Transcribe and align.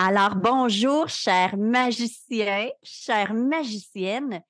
Alors, 0.00 0.36
bonjour, 0.36 1.08
chers 1.08 1.56
magiciens, 1.56 2.68
chères 2.84 3.34
magiciennes. 3.34 4.42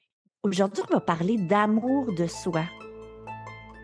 Aujourd'hui, 0.42 0.82
on 0.90 0.92
va 0.92 1.00
parler 1.00 1.38
d'amour 1.38 2.12
de 2.12 2.26
soi. 2.26 2.64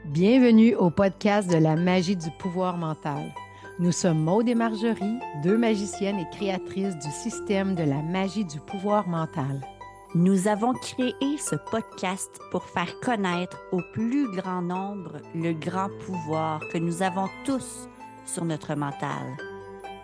Bienvenue 0.04 0.74
au 0.74 0.90
podcast 0.90 1.50
de 1.50 1.56
la 1.56 1.74
magie 1.74 2.16
du 2.16 2.30
pouvoir 2.32 2.76
mental. 2.76 3.32
Nous 3.78 3.92
sommes 3.92 4.22
Maude 4.22 4.46
et 4.50 4.54
Marjorie, 4.54 5.18
deux 5.42 5.56
magiciennes 5.56 6.18
et 6.18 6.36
créatrices 6.36 6.98
du 6.98 7.10
système 7.10 7.74
de 7.74 7.84
la 7.84 8.02
magie 8.02 8.44
du 8.44 8.60
pouvoir 8.60 9.08
mental. 9.08 9.66
Nous 10.14 10.48
avons 10.48 10.74
créé 10.74 11.14
ce 11.38 11.56
podcast 11.70 12.28
pour 12.50 12.64
faire 12.64 13.00
connaître 13.00 13.58
au 13.72 13.80
plus 13.94 14.30
grand 14.36 14.60
nombre 14.60 15.12
le 15.34 15.54
grand 15.54 15.88
pouvoir 16.04 16.60
que 16.70 16.76
nous 16.76 17.02
avons 17.02 17.30
tous 17.46 17.88
sur 18.26 18.44
notre 18.44 18.74
mental 18.74 19.53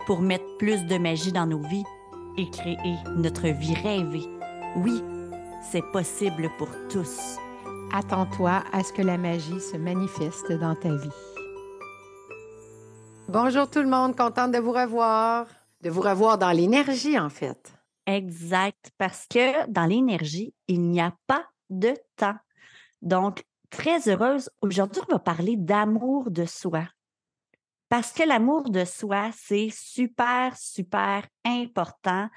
pour 0.07 0.21
mettre 0.21 0.57
plus 0.59 0.85
de 0.87 0.99
magie 0.99 1.33
dans 1.33 1.47
nos 1.47 1.63
vies 1.63 1.85
et 2.37 2.49
créer 2.51 2.97
notre 3.17 3.49
vie 3.49 3.75
rêvée. 3.75 4.27
Oui, 4.77 5.03
c'est 5.63 5.85
possible 5.93 6.51
pour 6.59 6.69
tous. 6.89 7.37
Attends-toi 7.93 8.63
à 8.73 8.83
ce 8.85 8.93
que 8.93 9.03
la 9.03 9.19
magie 9.19 9.61
se 9.61 9.77
manifeste 9.77 10.53
dans 10.53 10.75
ta 10.75 10.95
vie. 10.95 11.11
Bonjour 13.29 13.69
tout 13.69 13.81
le 13.81 13.89
monde, 13.89 14.17
contente 14.17 14.53
de 14.53 14.59
vous 14.59 14.73
revoir. 14.73 15.47
De 15.83 15.91
vous 15.91 16.01
revoir 16.01 16.39
dans 16.39 16.51
l'énergie, 16.51 17.19
en 17.19 17.29
fait. 17.29 17.73
Exact, 18.07 18.91
parce 18.99 19.27
que 19.29 19.69
dans 19.71 19.87
l'énergie, 19.87 20.55
il 20.69 20.83
n'y 20.83 21.01
a 21.01 21.13
pas 21.27 21.45
de 21.69 21.95
temps. 22.17 22.37
Donc, 23.03 23.45
très 23.71 24.09
heureuse, 24.09 24.51
aujourd'hui, 24.63 25.03
on 25.09 25.13
va 25.13 25.19
parler 25.19 25.57
d'amour 25.57 26.31
de 26.31 26.45
soi. 26.45 26.85
Parce 27.91 28.13
que 28.13 28.23
l'amour 28.23 28.71
de 28.71 28.85
soi, 28.85 29.31
c'est 29.37 29.69
super, 29.69 30.57
super 30.57 31.27
important. 31.45 32.29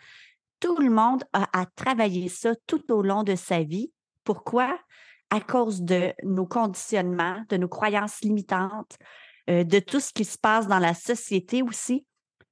Tout 0.60 0.78
le 0.78 0.90
monde 0.90 1.24
a 1.32 1.48
à 1.58 1.68
travailler 1.68 2.28
ça 2.28 2.56
tout 2.66 2.92
au 2.92 3.04
long 3.04 3.22
de 3.22 3.36
sa 3.36 3.62
vie. 3.62 3.92
Pourquoi? 4.24 4.80
À 5.30 5.40
cause 5.40 5.84
de 5.84 6.12
nos 6.24 6.48
conditionnements, 6.48 7.44
de 7.50 7.58
nos 7.58 7.68
croyances 7.68 8.22
limitantes, 8.22 8.98
euh, 9.48 9.64
de 9.64 9.78
tout 9.78 10.00
ce 10.00 10.12
qui 10.12 10.26
se 10.26 10.40
passe 10.40 10.68
dans 10.68 10.80
la 10.80 10.96
société 10.96 11.62
aussi. 11.62 12.04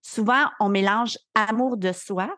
Souvent, 0.04 0.46
on 0.60 0.70
mélange 0.70 1.18
amour 1.34 1.78
de 1.78 1.94
soi 1.94 2.32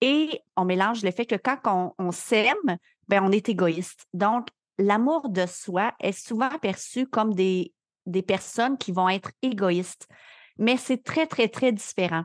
et 0.00 0.40
on 0.56 0.64
mélange 0.64 1.02
le 1.02 1.10
fait 1.10 1.26
que 1.26 1.34
quand 1.34 1.58
on, 1.64 1.92
on 1.98 2.12
s'aime, 2.12 2.78
ben, 3.08 3.20
on 3.24 3.32
est 3.32 3.48
égoïste. 3.48 4.06
Donc, 4.12 4.46
l'amour 4.78 5.28
de 5.28 5.46
soi 5.46 5.92
est 5.98 6.12
souvent 6.12 6.56
perçu 6.60 7.08
comme 7.08 7.34
des 7.34 7.72
des 8.06 8.22
personnes 8.22 8.78
qui 8.78 8.92
vont 8.92 9.08
être 9.08 9.30
égoïstes. 9.42 10.08
Mais 10.58 10.76
c'est 10.76 11.02
très, 11.02 11.26
très, 11.26 11.48
très 11.48 11.72
différent. 11.72 12.24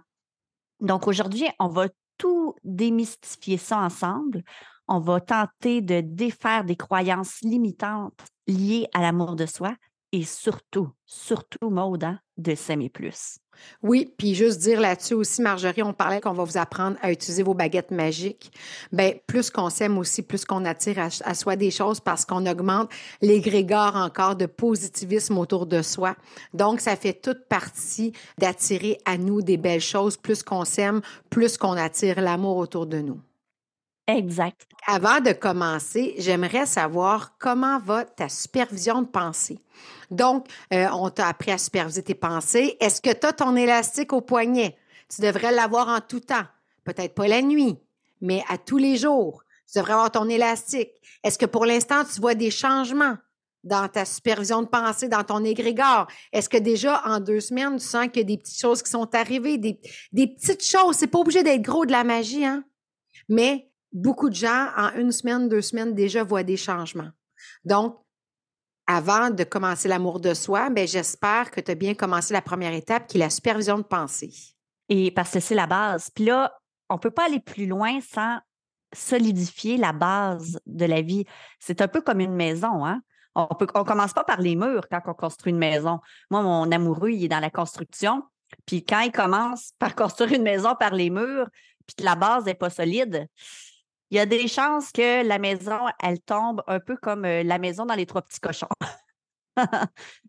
Donc 0.79 1.07
aujourd'hui, 1.07 1.47
on 1.59 1.67
va 1.67 1.87
tout 2.17 2.55
démystifier 2.63 3.57
ça 3.57 3.79
ensemble. 3.79 4.43
On 4.87 4.99
va 4.99 5.19
tenter 5.19 5.81
de 5.81 6.01
défaire 6.01 6.63
des 6.63 6.75
croyances 6.75 7.41
limitantes 7.41 8.19
liées 8.47 8.87
à 8.93 9.01
l'amour 9.01 9.35
de 9.35 9.45
soi 9.45 9.75
et 10.11 10.23
surtout, 10.23 10.89
surtout, 11.05 11.69
Maude, 11.69 12.03
hein, 12.03 12.19
de 12.37 12.55
s'aimer 12.55 12.89
plus. 12.89 13.39
Oui, 13.83 14.13
puis 14.17 14.35
juste 14.35 14.59
dire 14.59 14.79
là-dessus 14.79 15.13
aussi, 15.13 15.41
Marjorie, 15.41 15.83
on 15.83 15.93
parlait 15.93 16.21
qu'on 16.21 16.33
va 16.33 16.43
vous 16.43 16.57
apprendre 16.57 16.97
à 17.01 17.11
utiliser 17.11 17.43
vos 17.43 17.53
baguettes 17.53 17.91
magiques. 17.91 18.51
Bien, 18.91 19.13
plus 19.27 19.49
qu'on 19.49 19.69
s'aime 19.69 19.97
aussi, 19.97 20.21
plus 20.21 20.45
qu'on 20.45 20.65
attire 20.65 21.09
à, 21.23 21.33
soi 21.33 21.55
des 21.55 21.71
choses 21.71 21.99
parce 21.99 22.25
qu'on 22.25 22.45
augmente 22.45 22.89
l'égrégore 23.21 23.95
encore 23.95 24.35
de 24.35 24.45
positivisme 24.45 25.37
autour 25.37 25.65
de 25.65 25.81
soi. 25.81 26.15
Donc, 26.53 26.79
ça 26.79 26.95
fait 26.95 27.13
toute 27.13 27.47
partie 27.47 28.13
d'attirer 28.37 28.97
à 29.05 29.17
nous 29.17 29.41
des 29.41 29.57
belles 29.57 29.81
choses. 29.81 30.17
Plus 30.17 30.43
qu'on 30.43 30.65
s'aime, 30.65 31.01
plus 31.29 31.57
qu'on 31.57 31.73
attire 31.73 32.21
l'amour 32.21 32.57
autour 32.57 32.85
de 32.85 32.99
nous. 32.99 33.19
Exact. 34.07 34.65
Avant 34.87 35.19
de 35.19 35.33
commencer, 35.33 36.15
j'aimerais 36.17 36.65
savoir 36.65 37.37
comment 37.37 37.77
va 37.79 38.05
ta 38.05 38.27
supervision 38.27 39.03
de 39.03 39.07
pensée? 39.07 39.59
Donc, 40.11 40.47
euh, 40.73 40.87
on 40.91 41.09
t'a 41.09 41.27
appris 41.27 41.51
à 41.51 41.57
superviser 41.57 42.03
tes 42.03 42.15
pensées. 42.15 42.77
Est-ce 42.79 43.01
que 43.01 43.13
tu 43.13 43.27
as 43.27 43.33
ton 43.33 43.55
élastique 43.55 44.13
au 44.13 44.21
poignet? 44.21 44.77
Tu 45.13 45.21
devrais 45.21 45.51
l'avoir 45.51 45.87
en 45.87 46.01
tout 46.01 46.19
temps. 46.19 46.45
Peut-être 46.83 47.13
pas 47.13 47.27
la 47.27 47.41
nuit, 47.41 47.77
mais 48.21 48.43
à 48.49 48.57
tous 48.57 48.77
les 48.77 48.97
jours. 48.97 49.43
Tu 49.71 49.77
devrais 49.77 49.93
avoir 49.93 50.11
ton 50.11 50.27
élastique. 50.29 50.91
Est-ce 51.23 51.37
que 51.37 51.45
pour 51.45 51.65
l'instant, 51.65 52.03
tu 52.03 52.19
vois 52.19 52.33
des 52.33 52.49
changements 52.51 53.17
dans 53.63 53.87
ta 53.87 54.05
supervision 54.05 54.61
de 54.61 54.67
pensée, 54.67 55.09
dans 55.09 55.23
ton 55.23 55.43
égrégore? 55.43 56.07
Est-ce 56.31 56.49
que 56.49 56.57
déjà 56.57 57.03
en 57.05 57.19
deux 57.19 57.39
semaines, 57.39 57.77
tu 57.77 57.85
sens 57.85 58.07
qu'il 58.07 58.17
y 58.17 58.21
a 58.21 58.23
des 58.23 58.37
petites 58.37 58.59
choses 58.59 58.81
qui 58.81 58.89
sont 58.89 59.13
arrivées, 59.13 59.57
des, 59.57 59.79
des 60.11 60.27
petites 60.27 60.65
choses? 60.65 60.95
C'est 60.95 61.07
pas 61.07 61.19
obligé 61.19 61.43
d'être 61.43 61.61
gros 61.61 61.85
de 61.85 61.91
la 61.91 62.03
magie, 62.03 62.45
hein? 62.45 62.63
Mais 63.27 63.69
beaucoup 63.91 64.29
de 64.29 64.35
gens, 64.35 64.69
en 64.75 64.91
une 64.95 65.11
semaine, 65.11 65.49
deux 65.49 65.61
semaines, 65.61 65.93
déjà 65.93 66.23
voient 66.23 66.43
des 66.43 66.57
changements. 66.57 67.09
Donc, 67.63 67.97
avant 68.91 69.29
de 69.29 69.43
commencer 69.43 69.87
l'amour 69.87 70.19
de 70.19 70.33
soi, 70.33 70.71
ben, 70.71 70.87
j'espère 70.87 71.51
que 71.51 71.61
tu 71.61 71.69
as 71.69 71.75
bien 71.75 71.93
commencé 71.93 72.33
la 72.33 72.41
première 72.41 72.73
étape, 72.73 73.05
qui 73.05 73.17
est 73.17 73.19
la 73.19 73.29
supervision 73.29 73.77
de 73.77 73.83
pensée. 73.83 74.33
Et 74.89 75.11
parce 75.11 75.29
que 75.29 75.39
c'est 75.39 75.53
la 75.53 75.67
base. 75.67 76.09
Puis 76.09 76.25
là, 76.25 76.51
on 76.89 76.95
ne 76.95 76.99
peut 76.99 77.11
pas 77.11 77.27
aller 77.27 77.39
plus 77.39 77.67
loin 77.67 77.99
sans 78.01 78.39
solidifier 78.91 79.77
la 79.77 79.93
base 79.93 80.59
de 80.65 80.85
la 80.85 81.03
vie. 81.03 81.25
C'est 81.59 81.81
un 81.81 81.87
peu 81.87 82.01
comme 82.01 82.19
une 82.19 82.33
maison, 82.33 82.83
hein? 82.83 83.01
On 83.35 83.47
ne 83.61 83.83
commence 83.83 84.13
pas 84.13 84.23
par 84.23 84.41
les 84.41 84.55
murs 84.55 84.87
quand 84.89 85.01
on 85.05 85.13
construit 85.13 85.53
une 85.53 85.59
maison. 85.59 85.99
Moi, 86.31 86.41
mon 86.41 86.71
amoureux, 86.71 87.11
il 87.11 87.25
est 87.25 87.29
dans 87.29 87.39
la 87.39 87.51
construction. 87.51 88.23
Puis 88.65 88.83
quand 88.83 89.01
il 89.01 89.11
commence 89.11 89.71
par 89.77 89.95
construire 89.95 90.33
une 90.33 90.41
maison 90.41 90.73
par 90.73 90.95
les 90.95 91.11
murs, 91.11 91.47
puis 91.85 92.03
la 92.03 92.15
base 92.15 92.45
n'est 92.45 92.55
pas 92.55 92.71
solide, 92.71 93.27
il 94.11 94.17
y 94.17 94.19
a 94.19 94.25
des 94.25 94.47
chances 94.47 94.91
que 94.91 95.25
la 95.25 95.37
maison, 95.37 95.79
elle 96.01 96.19
tombe 96.19 96.63
un 96.67 96.79
peu 96.79 96.97
comme 96.97 97.25
euh, 97.25 97.43
la 97.43 97.59
maison 97.59 97.85
dans 97.85 97.93
les 97.93 98.05
trois 98.05 98.21
petits 98.21 98.39
cochons. 98.39 98.67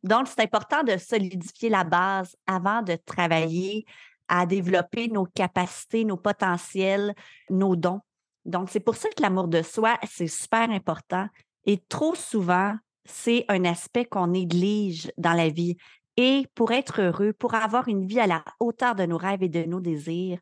Donc, 0.02 0.28
c'est 0.28 0.42
important 0.42 0.82
de 0.82 0.96
solidifier 0.96 1.70
la 1.70 1.84
base 1.84 2.36
avant 2.46 2.82
de 2.82 2.96
travailler 2.96 3.86
à 4.28 4.46
développer 4.46 5.08
nos 5.08 5.24
capacités, 5.24 6.04
nos 6.04 6.16
potentiels, 6.16 7.14
nos 7.48 7.74
dons. 7.74 8.00
Donc, 8.44 8.70
c'est 8.70 8.80
pour 8.80 8.96
ça 8.96 9.08
que 9.08 9.22
l'amour 9.22 9.48
de 9.48 9.62
soi, 9.62 9.98
c'est 10.08 10.28
super 10.28 10.70
important. 10.70 11.26
Et 11.66 11.78
trop 11.88 12.14
souvent, 12.14 12.74
c'est 13.04 13.44
un 13.48 13.64
aspect 13.64 14.04
qu'on 14.04 14.28
néglige 14.28 15.10
dans 15.18 15.32
la 15.32 15.48
vie. 15.48 15.76
Et 16.16 16.47
pour 16.54 16.70
être 16.70 17.00
heureux, 17.02 17.32
pour 17.32 17.54
avoir 17.54 17.88
une 17.88 18.06
vie 18.06 18.20
à 18.20 18.26
la 18.26 18.44
hauteur 18.60 18.94
de 18.94 19.04
nos 19.04 19.18
rêves 19.18 19.42
et 19.42 19.48
de 19.48 19.64
nos 19.64 19.80
désirs, 19.80 20.38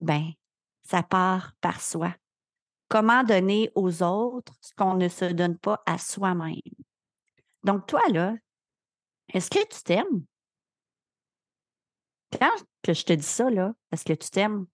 ben, 0.00 0.30
ça 0.82 1.02
part 1.02 1.52
par 1.60 1.80
soi 1.80 2.14
comment 2.90 3.22
donner 3.22 3.70
aux 3.74 4.02
autres 4.02 4.52
ce 4.60 4.74
qu'on 4.74 4.94
ne 4.94 5.08
se 5.08 5.24
donne 5.24 5.56
pas 5.56 5.82
à 5.86 5.96
soi-même. 5.96 6.60
Donc, 7.62 7.86
toi, 7.86 8.02
là, 8.10 8.34
est-ce 9.32 9.48
que 9.48 9.66
tu 9.66 9.82
t'aimes? 9.82 10.24
Quand 12.32 12.50
que 12.82 12.92
je 12.92 13.04
te 13.04 13.12
dis 13.12 13.22
ça, 13.22 13.48
là, 13.48 13.72
est-ce 13.92 14.04
que 14.04 14.12
tu 14.12 14.28
t'aimes? 14.28 14.66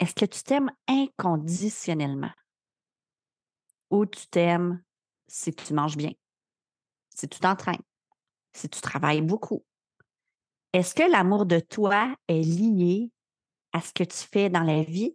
Est-ce 0.00 0.14
que 0.14 0.24
tu 0.24 0.42
t'aimes 0.42 0.70
inconditionnellement? 0.88 2.32
Ou 3.90 4.06
tu 4.06 4.26
t'aimes 4.26 4.82
si 5.28 5.54
tu 5.54 5.74
manges 5.74 5.96
bien, 5.96 6.12
si 7.14 7.28
tu 7.28 7.38
t'entraînes, 7.40 7.82
si 8.54 8.68
tu 8.70 8.80
travailles 8.80 9.22
beaucoup? 9.22 9.64
Est-ce 10.72 10.94
que 10.94 11.10
l'amour 11.10 11.44
de 11.44 11.60
toi 11.60 12.16
est 12.28 12.40
lié 12.40 13.10
à 13.72 13.82
ce 13.82 13.92
que 13.92 14.04
tu 14.04 14.16
fais 14.16 14.48
dans 14.48 14.62
la 14.62 14.82
vie? 14.82 15.14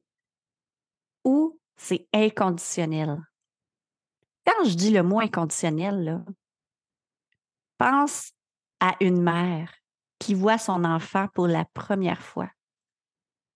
Ou 1.28 1.60
c'est 1.76 2.08
inconditionnel. 2.14 3.22
Quand 4.46 4.64
je 4.64 4.76
dis 4.76 4.92
le 4.92 5.04
mot 5.04 5.20
inconditionnel, 5.20 6.24
pense 7.78 8.32
à 8.80 8.96
une 9.02 9.22
mère 9.22 9.74
qui 10.20 10.34
voit 10.34 10.58
son 10.58 10.86
enfant 10.86 11.28
pour 11.34 11.48
la 11.48 11.66
première 11.66 12.22
fois. 12.22 12.50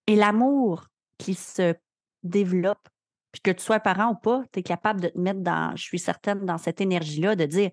Et 0.06 0.18
l'amour 0.18 0.88
qui 1.18 1.34
se 1.34 1.74
développe, 2.24 2.90
puis 3.32 3.42
que 3.42 3.52
tu 3.52 3.64
sois 3.64 3.80
parent 3.80 4.12
ou 4.12 4.16
pas, 4.16 4.44
tu 4.52 4.60
es 4.60 4.64
capable 4.64 5.00
de 5.00 5.08
te 5.08 5.18
mettre 5.18 5.40
dans, 5.40 5.74
je 5.78 5.84
suis 5.84 5.98
certaine, 5.98 6.46
dans 6.46 6.58
cette 6.58 6.82
énergie-là, 6.82 7.38
de 7.38 7.46
dire 7.46 7.72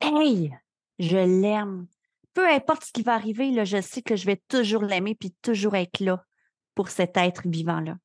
Hey, 0.00 0.52
je 0.98 1.16
l'aime. 1.16 1.86
Peu 2.34 2.48
importe 2.48 2.82
ce 2.82 2.92
qui 2.92 3.02
va 3.02 3.14
arriver, 3.14 3.64
je 3.64 3.80
sais 3.80 4.02
que 4.02 4.16
je 4.16 4.26
vais 4.26 4.42
toujours 4.48 4.82
l'aimer 4.82 5.14
puis 5.14 5.32
toujours 5.40 5.76
être 5.76 6.00
là 6.00 6.24
pour 6.74 6.88
cet 6.88 7.16
être 7.16 7.42
vivant-là. 7.46 7.96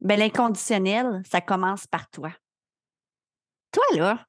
Ben, 0.00 0.18
l'inconditionnel, 0.18 1.22
ça 1.30 1.40
commence 1.40 1.86
par 1.86 2.08
toi. 2.10 2.32
Toi, 3.70 3.84
là, 3.94 4.26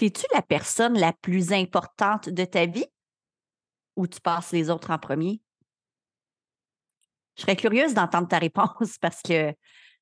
es-tu 0.00 0.24
la 0.32 0.42
personne 0.42 0.98
la 0.98 1.12
plus 1.12 1.52
importante 1.52 2.28
de 2.28 2.44
ta 2.44 2.66
vie 2.66 2.86
ou 3.96 4.06
tu 4.06 4.20
passes 4.20 4.52
les 4.52 4.70
autres 4.70 4.90
en 4.90 4.98
premier? 4.98 5.40
Je 7.36 7.42
serais 7.42 7.56
curieuse 7.56 7.94
d'entendre 7.94 8.28
ta 8.28 8.38
réponse 8.38 8.98
parce 9.00 9.22
que, 9.22 9.54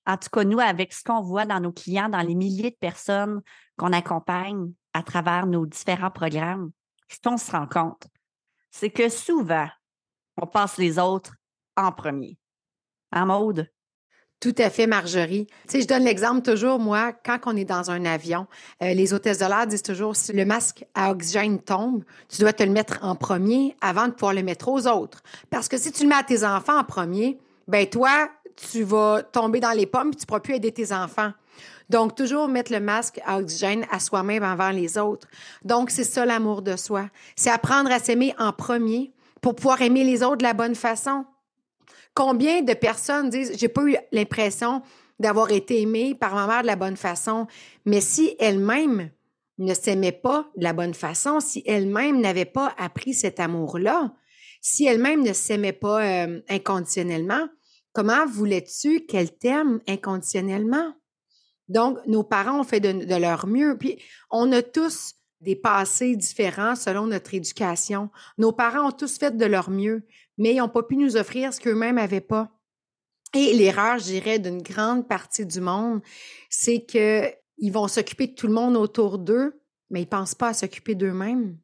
en 0.07 0.17
tout 0.19 0.29
cas, 0.31 0.45
nous, 0.45 0.61
avec 0.61 0.93
ce 0.93 1.03
qu'on 1.03 1.23
voit 1.23 1.47
dans 1.47 1.61
nos 1.61 1.73
clients, 1.73 2.09
dans 2.09 2.21
les 2.21 2.35
milliers 2.35 2.71
de 2.71 2.77
personnes 2.77 3.41
qu'on 3.77 3.93
accompagne 3.93 4.73
à 4.93 5.03
travers 5.03 5.47
nos 5.47 5.67
différents 5.67 6.11
programmes, 6.11 6.71
ce 7.09 7.19
qu'on 7.21 7.39
se 7.39 7.51
rend 7.51 7.67
compte, 7.67 8.07
c'est 8.71 8.91
que 8.91 9.09
souvent, 9.09 9.69
on 10.37 10.47
passe 10.47 10.77
les 10.79 10.99
autres 10.99 11.35
en 11.77 11.91
premier. 11.93 12.39
En 13.13 13.27
mode. 13.27 13.71
Tout 14.41 14.55
à 14.59 14.69
fait, 14.69 14.87
Marjorie. 14.87 15.47
Tu 15.69 15.81
je 15.81 15.87
donne 15.87 16.05
l'exemple 16.05 16.43
toujours, 16.43 16.79
moi, 16.79 17.13
quand 17.25 17.39
on 17.47 17.57
est 17.57 17.65
dans 17.65 17.91
un 17.91 18.05
avion, 18.05 18.47
euh, 18.83 18.93
les 18.93 19.15
hôtesses 19.15 19.39
de 19.39 19.47
l'air 19.47 19.67
disent 19.67 19.83
toujours, 19.83 20.17
si 20.17 20.33
le 20.35 20.45
masque 20.45 20.85
à 20.95 21.13
oxygène 21.13 21.59
tombe, 21.61 22.05
tu 22.29 22.43
dois 22.43 22.53
te 22.53 22.63
le 22.63 22.71
mettre 22.71 22.99
en 23.03 23.15
premier 23.15 23.75
avant 23.81 24.07
de 24.07 24.13
pouvoir 24.13 24.35
le 24.35 24.43
mettre 24.43 24.69
aux 24.69 24.87
autres. 24.87 25.23
Parce 25.49 25.69
que 25.69 25.79
si 25.79 25.93
tu 25.93 26.03
le 26.03 26.11
mets 26.11 26.17
à 26.17 26.23
tes 26.23 26.45
enfants 26.45 26.79
en 26.79 26.85
premier, 26.85 27.39
ben 27.69 27.87
toi, 27.87 28.29
tu 28.71 28.83
vas 28.83 29.23
tomber 29.23 29.61
dans 29.61 29.73
les 29.73 29.87
pommes 29.87 30.09
et 30.09 30.17
tu 30.17 30.23
ne 30.23 30.27
pourras 30.27 30.41
plus 30.41 30.57
aider 30.57 30.73
tes 30.73 30.93
enfants. 30.93 31.33
Donc, 31.91 32.15
toujours 32.15 32.49
mettre 32.49 32.73
le 32.73 32.81
masque 32.81 33.21
à 33.27 33.39
oxygène 33.39 33.87
à 33.91 34.01
soi-même 34.01 34.43
avant 34.43 34.71
les 34.71 34.99
autres. 34.99 35.29
Donc, 35.65 35.91
c'est 35.91 36.05
ça 36.05 36.25
l'amour 36.25 36.63
de 36.63 36.77
soi. 36.77 37.09
C'est 37.37 37.51
apprendre 37.51 37.91
à 37.91 37.99
s'aimer 37.99 38.35
en 38.39 38.53
premier 38.53 39.13
pour 39.41 39.55
pouvoir 39.55 39.83
aimer 39.83 40.05
les 40.05 40.23
autres 40.23 40.39
de 40.39 40.45
la 40.45 40.55
bonne 40.55 40.75
façon. 40.75 41.25
Combien 42.15 42.63
de 42.63 42.75
personnes 42.75 43.31
disent 43.31 43.53
J'ai 43.57 43.69
pas 43.69 43.83
eu 43.83 43.97
l'impression 44.13 44.83
d'avoir 45.19 45.51
été 45.51 45.81
aimée 45.81 46.15
par 46.15 46.35
ma 46.35 46.47
mère 46.47 46.63
de 46.63 46.67
la 46.67 46.77
bonne 46.77 46.97
façon, 46.97 47.47
mais 47.85 48.01
si 48.01 48.37
elle-même 48.39 49.11
ne 49.59 49.75
s'aimait 49.75 50.13
pas 50.13 50.51
de 50.57 50.65
la 50.65 50.73
bonne 50.73 50.95
façon, 50.95 51.41
si 51.41 51.63
elle-même 51.67 52.21
n'avait 52.21 52.45
pas 52.45 52.75
appris 52.79 53.15
cet 53.15 53.39
amour-là, 53.39 54.15
si 54.61 54.87
elle-même 54.87 55.23
ne 55.23 55.33
s'aimait 55.33 55.73
pas 55.73 56.03
euh, 56.05 56.41
inconditionnellement, 56.49 57.49
comment 57.93 58.27
voulais-tu 58.27 59.07
qu'elle 59.07 59.37
t'aime 59.37 59.81
inconditionnellement? 59.87 60.95
Donc, 61.69 61.99
nos 62.07 62.25
parents 62.25 62.61
ont 62.61 62.65
fait 62.65 62.81
de, 62.81 63.17
leur 63.17 63.47
mieux. 63.47 63.77
Puis, 63.79 63.99
on 64.31 64.53
a 64.53 64.63
tous 64.63 65.15
des 65.45 65.57
passés 65.57 66.17
différents 66.17 66.75
selon 66.75 67.07
notre 67.07 67.35
éducation. 67.35 68.11
Nos 68.39 68.53
parents 68.53 68.89
ont 68.89 68.93
tous 68.93 69.19
fait 69.19 69.37
de 69.37 69.45
leur 69.45 69.71
mieux, 69.71 70.03
mais 70.39 70.55
ils 70.55 70.59
n'ont 70.59 70.69
pas 70.69 70.83
pu 70.83 70.97
nous 70.97 71.17
offrir 71.17 71.53
ce 71.53 71.61
qu'eux-mêmes 71.61 71.97
n'avaient 71.97 72.21
pas. 72.21 72.51
Et 73.35 73.53
l'erreur, 73.53 73.99
je 73.99 74.05
dirais, 74.05 74.39
d'une 74.39 74.63
grande 74.63 75.07
partie 75.07 75.45
du 75.45 75.61
monde, 75.61 76.01
c'est 76.49 76.85
qu'ils 76.85 77.73
vont 77.73 77.89
s'occuper 77.89 78.29
de 78.29 78.35
tout 78.35 78.47
le 78.47 78.55
monde 78.55 78.77
autour 78.77 79.19
d'eux, 79.19 79.61
mais 79.91 80.01
ils 80.01 80.07
ne 80.07 80.09
pensent 80.09 80.35
pas 80.35 80.49
à 80.49 80.55
s'occuper 80.55 80.95
d'eux-mêmes. 80.95 81.59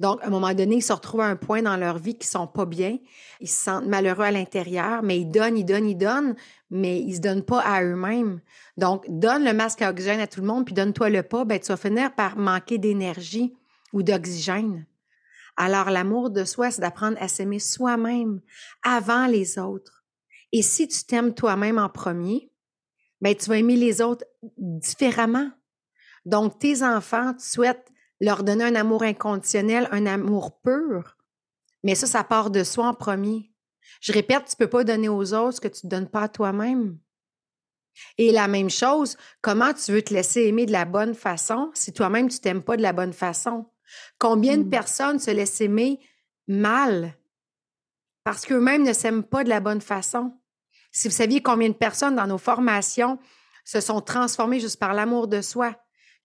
Donc, 0.00 0.22
à 0.22 0.28
un 0.28 0.30
moment 0.30 0.54
donné, 0.54 0.76
ils 0.76 0.82
se 0.82 0.92
retrouvent 0.92 1.22
à 1.22 1.26
un 1.26 1.36
point 1.36 1.62
dans 1.62 1.76
leur 1.76 1.98
vie 1.98 2.16
qui 2.16 2.26
sont 2.26 2.46
pas 2.46 2.66
bien. 2.66 2.98
Ils 3.40 3.48
se 3.48 3.64
sentent 3.64 3.86
malheureux 3.86 4.24
à 4.24 4.30
l'intérieur, 4.30 5.02
mais 5.02 5.18
ils 5.18 5.28
donnent, 5.28 5.58
ils 5.58 5.64
donnent, 5.64 5.88
ils 5.88 5.96
donnent, 5.96 6.36
mais 6.70 7.00
ils 7.00 7.16
se 7.16 7.20
donnent 7.20 7.44
pas 7.44 7.60
à 7.60 7.82
eux-mêmes. 7.82 8.40
Donc, 8.76 9.04
donne 9.08 9.44
le 9.44 9.52
masque 9.52 9.82
à 9.82 9.90
oxygène 9.90 10.20
à 10.20 10.28
tout 10.28 10.40
le 10.40 10.46
monde, 10.46 10.64
puis 10.64 10.74
donne-toi 10.74 11.10
le 11.10 11.24
pas, 11.24 11.44
ben, 11.44 11.58
tu 11.58 11.68
vas 11.68 11.76
finir 11.76 12.14
par 12.14 12.36
manquer 12.36 12.78
d'énergie 12.78 13.56
ou 13.92 14.04
d'oxygène. 14.04 14.86
Alors, 15.56 15.90
l'amour 15.90 16.30
de 16.30 16.44
soi, 16.44 16.70
c'est 16.70 16.80
d'apprendre 16.80 17.16
à 17.20 17.26
s'aimer 17.26 17.58
soi-même 17.58 18.40
avant 18.84 19.26
les 19.26 19.58
autres. 19.58 20.04
Et 20.52 20.62
si 20.62 20.86
tu 20.86 21.04
t'aimes 21.04 21.34
toi-même 21.34 21.78
en 21.78 21.88
premier, 21.88 22.52
ben, 23.20 23.34
tu 23.34 23.50
vas 23.50 23.56
aimer 23.56 23.74
les 23.74 24.00
autres 24.00 24.24
différemment. 24.56 25.50
Donc, 26.24 26.60
tes 26.60 26.84
enfants, 26.84 27.34
tu 27.34 27.44
souhaites 27.44 27.90
leur 28.20 28.42
donner 28.42 28.64
un 28.64 28.74
amour 28.74 29.02
inconditionnel, 29.02 29.88
un 29.92 30.06
amour 30.06 30.60
pur. 30.60 31.16
Mais 31.84 31.94
ça, 31.94 32.06
ça 32.06 32.24
part 32.24 32.50
de 32.50 32.64
soi 32.64 32.88
en 32.88 32.94
premier. 32.94 33.52
Je 34.00 34.12
répète, 34.12 34.44
tu 34.46 34.54
ne 34.58 34.64
peux 34.64 34.70
pas 34.70 34.84
donner 34.84 35.08
aux 35.08 35.34
autres 35.34 35.56
ce 35.56 35.60
que 35.60 35.68
tu 35.68 35.86
ne 35.86 35.90
donnes 35.90 36.08
pas 36.08 36.22
à 36.22 36.28
toi-même. 36.28 36.98
Et 38.16 38.32
la 38.32 38.48
même 38.48 38.70
chose, 38.70 39.16
comment 39.40 39.72
tu 39.72 39.92
veux 39.92 40.02
te 40.02 40.14
laisser 40.14 40.42
aimer 40.42 40.66
de 40.66 40.72
la 40.72 40.84
bonne 40.84 41.14
façon 41.14 41.70
si 41.74 41.92
toi-même 41.92 42.28
tu 42.28 42.38
t'aimes 42.38 42.62
pas 42.62 42.76
de 42.76 42.82
la 42.82 42.92
bonne 42.92 43.12
façon? 43.12 43.66
Combien 44.18 44.56
de 44.56 44.64
mmh. 44.64 44.70
personnes 44.70 45.18
se 45.18 45.30
laissent 45.30 45.60
aimer 45.60 45.98
mal 46.46 47.14
parce 48.24 48.44
qu'eux-mêmes 48.44 48.82
ne 48.82 48.92
s'aiment 48.92 49.24
pas 49.24 49.42
de 49.42 49.48
la 49.48 49.60
bonne 49.60 49.80
façon? 49.80 50.38
Si 50.92 51.08
vous 51.08 51.14
saviez 51.14 51.42
combien 51.42 51.68
de 51.68 51.74
personnes 51.74 52.16
dans 52.16 52.26
nos 52.26 52.38
formations 52.38 53.18
se 53.64 53.80
sont 53.80 54.00
transformées 54.00 54.60
juste 54.60 54.78
par 54.78 54.94
l'amour 54.94 55.28
de 55.28 55.40
soi, 55.40 55.76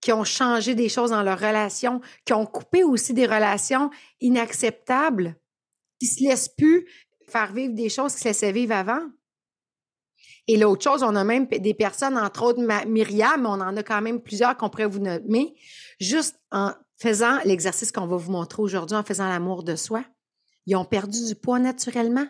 qui 0.04 0.12
ont 0.12 0.26
changé 0.26 0.76
des 0.76 0.90
choses 0.90 1.12
dans 1.12 1.24
leurs 1.24 1.40
relations, 1.40 2.02
qui 2.26 2.34
ont 2.34 2.46
coupé 2.46 2.84
aussi 2.84 3.14
des 3.14 3.26
relations 3.26 3.90
inacceptables, 4.20 5.38
qui 5.98 6.08
se 6.08 6.22
laissent 6.22 6.50
plus 6.50 6.86
faire 7.30 7.54
vivre 7.54 7.74
des 7.74 7.88
choses 7.88 8.14
qui 8.14 8.20
se 8.20 8.28
laissaient 8.28 8.52
vivre 8.52 8.76
avant. 8.76 9.00
Et 10.50 10.58
l'autre 10.58 10.84
chose, 10.84 11.04
on 11.04 11.16
a 11.16 11.24
même 11.24 11.48
des 11.48 11.74
personnes, 11.74 12.18
entre 12.18 12.44
autres 12.44 12.86
Myriam, 12.86 13.46
on 13.46 13.62
en 13.62 13.78
a 13.78 13.84
quand 13.84 14.02
même 14.02 14.22
plusieurs 14.22 14.58
qu'on 14.58 14.70
pourrait 14.70 14.88
vous 14.88 15.00
nommer, 15.00 15.56
juste 16.02 16.36
en 16.52 16.74
faisant 16.98 17.40
l'exercice 17.46 17.94
qu'on 17.94 18.06
va 18.06 18.18
vous 18.18 18.32
montrer 18.32 18.62
aujourd'hui, 18.62 18.98
en 18.98 19.04
faisant 19.04 19.30
l'amour 19.30 19.64
de 19.64 19.78
soi, 19.78 20.04
ils 20.66 20.76
ont 20.76 20.84
perdu 20.84 21.26
du 21.26 21.36
poids 21.36 21.60
naturellement. 21.60 22.28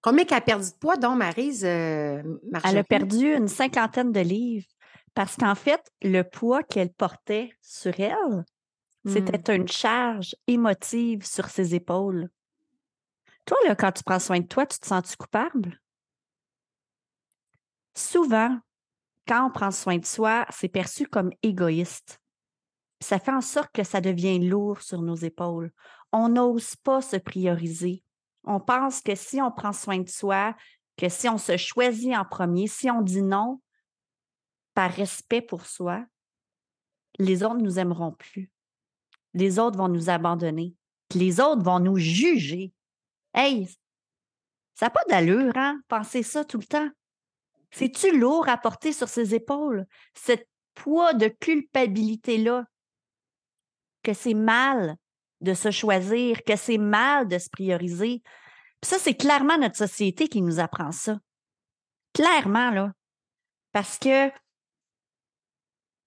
Combien 0.00 0.24
qu'elle 0.24 0.38
a 0.38 0.42
perdu 0.42 0.70
de 0.70 0.76
poids, 0.78 0.96
donc, 0.96 1.18
Marise? 1.18 1.64
Euh, 1.64 2.22
Elle 2.64 2.78
a 2.78 2.84
perdu 2.84 3.34
une 3.34 3.48
cinquantaine 3.48 4.12
de 4.12 4.20
livres. 4.20 4.66
Parce 5.14 5.36
qu'en 5.36 5.54
fait, 5.54 5.92
le 6.02 6.22
poids 6.22 6.62
qu'elle 6.62 6.92
portait 6.92 7.52
sur 7.60 7.98
elle, 8.00 8.44
c'était 9.06 9.52
mmh. 9.52 9.60
une 9.60 9.68
charge 9.68 10.36
émotive 10.46 11.24
sur 11.26 11.48
ses 11.48 11.74
épaules. 11.74 12.30
Toi, 13.44 13.56
là, 13.66 13.76
quand 13.76 13.92
tu 13.92 14.02
prends 14.02 14.18
soin 14.18 14.40
de 14.40 14.46
toi, 14.46 14.66
tu 14.66 14.78
te 14.78 14.86
sens-tu 14.86 15.16
coupable? 15.16 15.80
Souvent, 17.94 18.58
quand 19.28 19.46
on 19.46 19.50
prend 19.50 19.70
soin 19.70 19.98
de 19.98 20.06
soi, 20.06 20.46
c'est 20.50 20.68
perçu 20.68 21.06
comme 21.06 21.30
égoïste. 21.42 22.20
Ça 23.00 23.18
fait 23.18 23.32
en 23.32 23.40
sorte 23.40 23.70
que 23.72 23.84
ça 23.84 24.00
devient 24.00 24.38
lourd 24.38 24.80
sur 24.80 25.02
nos 25.02 25.14
épaules. 25.14 25.70
On 26.10 26.30
n'ose 26.30 26.74
pas 26.76 27.02
se 27.02 27.16
prioriser. 27.16 28.02
On 28.44 28.60
pense 28.60 29.00
que 29.00 29.14
si 29.14 29.40
on 29.40 29.50
prend 29.50 29.72
soin 29.72 29.98
de 29.98 30.08
soi, 30.08 30.54
que 30.96 31.08
si 31.08 31.28
on 31.28 31.38
se 31.38 31.56
choisit 31.56 32.14
en 32.14 32.24
premier, 32.24 32.66
si 32.66 32.90
on 32.90 33.02
dit 33.02 33.22
non, 33.22 33.60
par 34.74 34.92
respect 34.92 35.42
pour 35.42 35.66
soi, 35.66 36.04
les 37.18 37.42
autres 37.42 37.56
ne 37.56 37.62
nous 37.62 37.78
aimeront 37.78 38.12
plus. 38.12 38.50
Les 39.32 39.58
autres 39.58 39.78
vont 39.78 39.88
nous 39.88 40.10
abandonner. 40.10 40.74
Les 41.14 41.40
autres 41.40 41.62
vont 41.62 41.80
nous 41.80 41.96
juger. 41.96 42.72
Hey, 43.32 43.68
ça 44.74 44.86
n'a 44.86 44.90
pas 44.90 45.04
d'allure, 45.08 45.52
hein? 45.56 45.80
Penser 45.88 46.22
ça 46.22 46.44
tout 46.44 46.58
le 46.58 46.66
temps. 46.66 46.88
C'est-tu 47.70 48.18
lourd 48.18 48.48
à 48.48 48.56
porter 48.56 48.92
sur 48.92 49.08
ses 49.08 49.34
épaules, 49.34 49.86
ce 50.14 50.32
poids 50.74 51.14
de 51.14 51.28
culpabilité-là? 51.28 52.66
Que 54.02 54.12
c'est 54.12 54.34
mal 54.34 54.96
de 55.40 55.54
se 55.54 55.70
choisir, 55.70 56.42
que 56.44 56.56
c'est 56.56 56.78
mal 56.78 57.28
de 57.28 57.38
se 57.38 57.48
prioriser. 57.48 58.22
ça, 58.82 58.98
c'est 58.98 59.14
clairement 59.14 59.58
notre 59.58 59.76
société 59.76 60.28
qui 60.28 60.42
nous 60.42 60.60
apprend 60.60 60.92
ça. 60.92 61.18
Clairement, 62.12 62.70
là. 62.70 62.92
Parce 63.72 63.98
que 63.98 64.30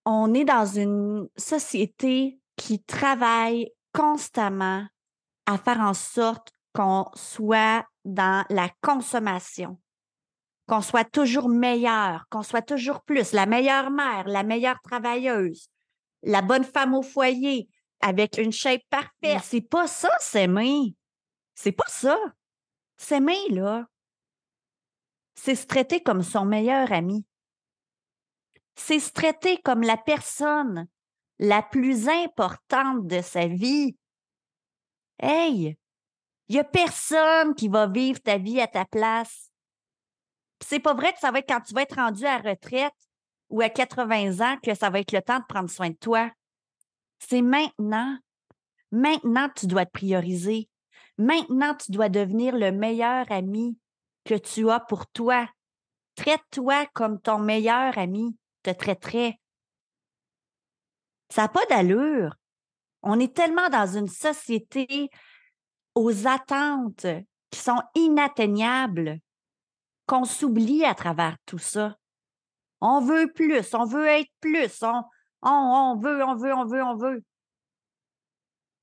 on 0.10 0.34
est 0.34 0.46
dans 0.46 0.66
une 0.66 1.28
société 1.36 2.40
qui 2.56 2.82
travaille 2.82 3.74
constamment 3.94 4.88
à 5.46 5.58
faire 5.58 5.82
en 5.82 5.94
sorte 5.94 6.54
qu'on 6.74 7.06
soit 7.14 7.86
dans 8.06 8.46
la 8.50 8.70
consommation, 8.82 9.78
qu'on 10.66 10.80
soit 10.80 11.04
toujours 11.04 11.50
meilleur, 11.50 12.26
qu'on 12.30 12.42
soit 12.42 12.62
toujours 12.62 13.02
plus, 13.02 13.34
la 13.34 13.46
meilleure 13.46 13.92
mère, 13.92 14.30
la 14.30 14.44
meilleure 14.44 14.80
travailleuse, 14.82 15.68
la 16.24 16.42
bonne 16.42 16.64
femme 16.64 16.94
au 16.94 17.02
foyer, 17.02 17.68
avec 18.00 18.38
une 18.38 18.54
shape 18.54 18.84
parfaite. 18.90 19.42
C'est 19.44 19.60
pas 19.60 19.88
ça, 19.88 20.10
s'aimer. 20.22 20.96
C'est 21.54 21.74
pas 21.74 21.88
ça. 21.90 22.18
S'aimer, 22.96 23.50
là, 23.50 23.86
c'est 25.36 25.56
se 25.56 25.66
traiter 25.66 26.02
comme 26.02 26.24
son 26.24 26.46
meilleur 26.46 26.94
ami 26.94 27.26
c'est 28.78 29.00
se 29.00 29.12
traiter 29.12 29.58
comme 29.58 29.82
la 29.82 29.98
personne 29.98 30.88
la 31.40 31.62
plus 31.62 32.08
importante 32.08 33.08
de 33.08 33.22
sa 33.22 33.48
vie. 33.48 33.98
Hey, 35.20 35.78
il 36.48 36.54
n'y 36.54 36.60
a 36.60 36.64
personne 36.64 37.56
qui 37.56 37.68
va 37.68 37.88
vivre 37.88 38.22
ta 38.22 38.38
vie 38.38 38.62
à 38.62 38.68
ta 38.68 38.86
place. 38.86 39.52
C'est 40.64 40.80
pas 40.80 40.94
vrai 40.94 41.12
que 41.14 41.20
ça 41.20 41.32
va 41.32 41.40
être 41.40 41.48
quand 41.48 41.62
tu 41.62 41.74
vas 41.74 41.82
être 41.82 41.96
rendu 41.96 42.26
à 42.26 42.38
retraite 42.38 42.94
ou 43.50 43.62
à 43.62 43.70
80 43.70 44.40
ans 44.42 44.58
que 44.64 44.74
ça 44.74 44.90
va 44.90 45.00
être 45.00 45.12
le 45.12 45.22
temps 45.22 45.40
de 45.40 45.46
prendre 45.48 45.70
soin 45.70 45.90
de 45.90 45.96
toi. 45.96 46.32
C'est 47.20 47.42
maintenant. 47.42 48.18
Maintenant, 48.92 49.50
tu 49.56 49.68
dois 49.68 49.86
te 49.86 49.92
prioriser. 49.92 50.70
Maintenant, 51.18 51.76
tu 51.76 51.92
dois 51.92 52.10
devenir 52.10 52.56
le 52.56 52.72
meilleur 52.72 53.30
ami 53.32 53.78
que 54.24 54.36
tu 54.36 54.70
as 54.70 54.80
pour 54.80 55.08
toi. 55.08 55.48
Traite-toi 56.16 56.86
comme 56.94 57.20
ton 57.20 57.40
meilleur 57.40 57.98
ami 57.98 58.38
te. 58.74 59.40
Ça 61.30 61.44
n'a 61.44 61.48
pas 61.50 61.66
d'allure. 61.68 62.36
On 63.02 63.20
est 63.20 63.36
tellement 63.36 63.70
dans 63.70 63.88
une 63.88 64.08
société 64.08 65.10
aux 65.96 66.28
attentes 66.28 67.08
qui 67.52 67.60
sont 67.60 67.82
inatteignables 67.96 69.20
qu'on 70.06 70.26
s'oublie 70.26 70.86
à 70.86 70.96
travers 70.96 71.38
tout 71.46 71.58
ça. 71.58 71.98
On 72.82 73.02
veut 73.02 73.32
plus, 73.34 73.74
on 73.74 73.86
veut 73.86 74.08
être 74.08 74.32
plus, 74.40 74.84
on, 74.84 75.04
on, 75.42 75.50
on 75.50 75.96
veut, 75.98 76.24
on 76.24 76.36
veut, 76.36 76.54
on 76.54 76.66
veut, 76.66 76.84
on 76.84 76.96
veut. 76.96 77.24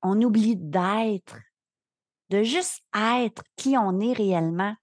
On 0.01 0.21
oublie 0.21 0.55
d'être. 0.55 1.37
de 2.29 2.43
juste 2.43 2.83
être 2.93 3.43
qui 3.55 3.77
on 3.77 3.99
est 3.99 4.13
réellement. 4.13 4.75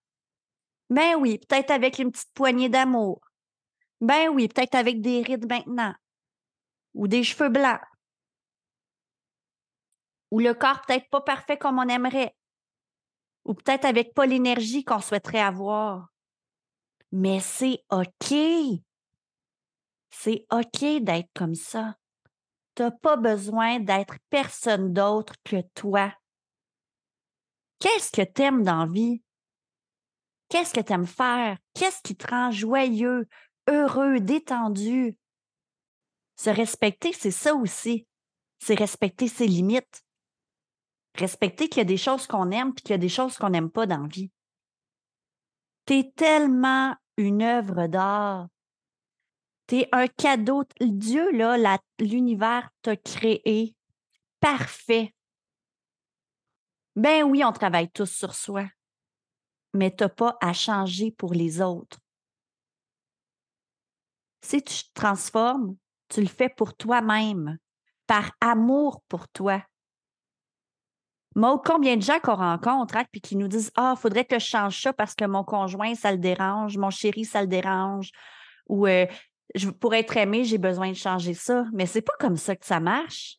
Ben 0.90 1.16
oui, 1.16 1.38
peut-être 1.38 1.70
avec 1.70 1.98
une 1.98 2.10
petite 2.12 2.32
poignée 2.34 2.68
d'amour. 2.68 3.20
Ben 4.02 4.30
oui, 4.30 4.48
peut-être 4.48 4.74
avec 4.74 5.00
des 5.00 5.22
rides 5.22 5.48
maintenant. 5.48 5.94
Ou 6.94 7.06
des 7.06 7.22
cheveux 7.22 7.50
blancs. 7.50 7.80
Ou 10.32 10.40
le 10.40 10.54
corps 10.54 10.80
peut-être 10.80 11.08
pas 11.08 11.20
parfait 11.20 11.56
comme 11.56 11.78
on 11.78 11.88
aimerait. 11.88 12.34
Ou 13.44 13.54
peut-être 13.54 13.84
avec 13.84 14.12
pas 14.12 14.26
l'énergie 14.26 14.82
qu'on 14.82 15.00
souhaiterait 15.00 15.40
avoir. 15.40 16.08
Mais 17.12 17.38
c'est 17.38 17.84
OK. 17.90 18.34
C'est 20.10 20.46
OK 20.50 20.80
d'être 21.00 21.30
comme 21.32 21.54
ça. 21.54 21.94
Tu 22.74 22.82
n'as 22.82 22.90
pas 22.90 23.16
besoin 23.16 23.78
d'être 23.78 24.16
personne 24.30 24.92
d'autre 24.92 25.34
que 25.44 25.60
toi. 25.74 26.12
Qu'est-ce 27.78 28.10
que 28.10 28.22
tu 28.22 28.42
aimes 28.42 28.64
dans 28.64 28.84
la 28.84 28.92
vie? 28.92 29.22
Qu'est-ce 30.48 30.74
que 30.74 30.80
tu 30.80 30.92
aimes 30.92 31.06
faire? 31.06 31.56
Qu'est-ce 31.74 32.02
qui 32.02 32.16
te 32.16 32.28
rend 32.28 32.50
joyeux, 32.50 33.28
heureux, 33.68 34.20
détendu? 34.20 35.16
Se 36.36 36.50
respecter, 36.50 37.12
c'est 37.12 37.30
ça 37.30 37.54
aussi. 37.54 38.06
C'est 38.58 38.74
respecter 38.74 39.28
ses 39.28 39.46
limites. 39.46 40.04
Respecter 41.14 41.68
qu'il 41.68 41.78
y 41.78 41.82
a 41.82 41.84
des 41.84 41.96
choses 41.96 42.26
qu'on 42.26 42.50
aime 42.50 42.70
et 42.70 42.80
qu'il 42.80 42.90
y 42.90 42.94
a 42.94 42.98
des 42.98 43.08
choses 43.08 43.36
qu'on 43.36 43.50
n'aime 43.50 43.70
pas 43.70 43.86
dans 43.86 44.02
la 44.02 44.08
vie. 44.08 44.30
Tu 45.86 46.10
tellement 46.12 46.96
une 47.16 47.42
œuvre 47.42 47.86
d'art. 47.86 48.48
Tu 49.66 49.80
es 49.80 49.88
un 49.92 50.06
cadeau. 50.06 50.64
Dieu, 50.80 51.30
là, 51.32 51.78
l'univers 51.98 52.70
t'a 52.82 52.96
créé 52.96 53.74
parfait. 54.40 55.14
Ben 56.96 57.22
oui, 57.22 57.42
on 57.44 57.52
travaille 57.52 57.90
tous 57.90 58.10
sur 58.10 58.34
soi, 58.34 58.68
mais 59.72 59.94
tu 59.94 60.04
n'as 60.04 60.10
pas 60.10 60.36
à 60.42 60.52
changer 60.52 61.10
pour 61.10 61.32
les 61.32 61.62
autres. 61.62 61.98
Si 64.42 64.62
tu 64.62 64.84
te 64.84 64.92
transformes, 64.94 65.76
tu 66.08 66.20
le 66.20 66.26
fais 66.26 66.48
pour 66.48 66.74
toi-même, 66.74 67.58
par 68.06 68.32
amour 68.40 69.02
pour 69.08 69.28
toi. 69.28 69.62
Moi, 71.34 71.62
combien 71.64 71.96
de 71.96 72.02
gens 72.02 72.20
qu'on 72.20 72.34
rencontre 72.34 72.96
hein, 72.96 73.04
qui 73.22 73.36
nous 73.36 73.48
disent 73.48 73.70
Ah, 73.76 73.94
il 73.96 74.00
faudrait 74.00 74.24
que 74.24 74.38
je 74.38 74.44
change 74.44 74.82
ça 74.82 74.92
parce 74.92 75.14
que 75.14 75.24
mon 75.24 75.44
conjoint, 75.44 75.94
ça 75.94 76.12
le 76.12 76.18
dérange, 76.18 76.76
mon 76.76 76.90
chéri, 76.90 77.24
ça 77.24 77.40
le 77.40 77.46
dérange, 77.46 78.10
ou 78.68 78.86
euh, 78.86 79.06
pour 79.80 79.94
être 79.94 80.16
aimé, 80.16 80.44
j'ai 80.44 80.58
besoin 80.58 80.90
de 80.90 80.96
changer 80.96 81.34
ça. 81.34 81.64
Mais 81.72 81.86
c'est 81.86 82.02
pas 82.02 82.12
comme 82.18 82.36
ça 82.36 82.54
que 82.54 82.66
ça 82.66 82.80
marche. 82.80 83.38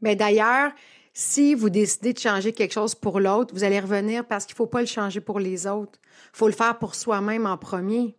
Mais 0.00 0.14
d'ailleurs, 0.14 0.72
si 1.12 1.54
vous 1.54 1.70
décidez 1.70 2.12
de 2.12 2.18
changer 2.18 2.52
quelque 2.52 2.72
chose 2.72 2.94
pour 2.94 3.20
l'autre, 3.20 3.54
vous 3.54 3.64
allez 3.64 3.80
revenir 3.80 4.26
parce 4.26 4.46
qu'il 4.46 4.54
ne 4.54 4.58
faut 4.58 4.66
pas 4.66 4.80
le 4.80 4.86
changer 4.86 5.20
pour 5.20 5.40
les 5.40 5.66
autres. 5.66 5.98
Il 6.34 6.38
faut 6.38 6.46
le 6.46 6.54
faire 6.54 6.78
pour 6.78 6.94
soi-même 6.94 7.46
en 7.46 7.58
premier. 7.58 8.16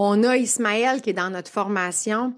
On 0.00 0.22
a 0.22 0.36
Ismaël 0.36 1.02
qui 1.02 1.10
est 1.10 1.14
dans 1.14 1.28
notre 1.28 1.50
formation 1.50 2.32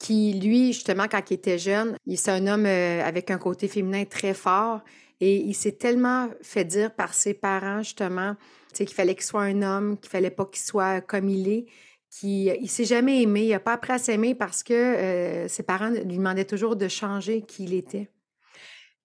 qui, 0.00 0.32
lui, 0.34 0.72
justement, 0.72 1.06
quand 1.08 1.30
il 1.30 1.34
était 1.34 1.58
jeune, 1.58 1.96
il 2.06 2.18
c'est 2.18 2.32
un 2.32 2.48
homme 2.48 2.66
euh, 2.66 3.04
avec 3.04 3.30
un 3.30 3.38
côté 3.38 3.68
féminin 3.68 4.04
très 4.04 4.34
fort 4.34 4.80
et 5.20 5.36
il 5.36 5.54
s'est 5.54 5.78
tellement 5.78 6.28
fait 6.42 6.64
dire 6.64 6.92
par 6.92 7.14
ses 7.14 7.32
parents, 7.32 7.82
justement, 7.84 8.34
qu'il 8.74 8.88
fallait 8.88 9.14
qu'il 9.14 9.24
soit 9.24 9.42
un 9.42 9.62
homme, 9.62 9.96
qu'il 9.98 10.10
fallait 10.10 10.32
pas 10.32 10.44
qu'il 10.46 10.60
soit 10.60 11.00
comme 11.02 11.28
il 11.28 11.48
est, 11.48 11.66
qu'il 12.10 12.56
il 12.60 12.68
s'est 12.68 12.84
jamais 12.84 13.22
aimé, 13.22 13.44
il 13.44 13.50
n'a 13.50 13.60
pas 13.60 13.74
appris 13.74 13.92
à 13.92 13.98
s'aimer 13.98 14.34
parce 14.34 14.64
que 14.64 14.74
euh, 14.74 15.46
ses 15.46 15.62
parents 15.62 15.90
lui 15.90 16.16
demandaient 16.16 16.44
toujours 16.44 16.74
de 16.74 16.88
changer 16.88 17.42
qui 17.42 17.62
il 17.62 17.74
était. 17.74 18.10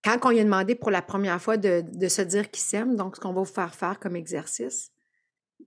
Quand 0.03 0.17
on 0.23 0.29
lui 0.31 0.39
a 0.39 0.43
demandé 0.43 0.73
pour 0.73 0.89
la 0.89 1.03
première 1.03 1.39
fois 1.39 1.57
de, 1.57 1.83
de 1.85 2.07
se 2.07 2.23
dire 2.23 2.49
qu'il 2.49 2.63
s'aime, 2.63 2.95
donc 2.95 3.17
ce 3.17 3.21
qu'on 3.21 3.33
va 3.33 3.41
vous 3.41 3.45
faire 3.45 3.75
faire 3.75 3.99
comme 3.99 4.15
exercice, 4.15 4.91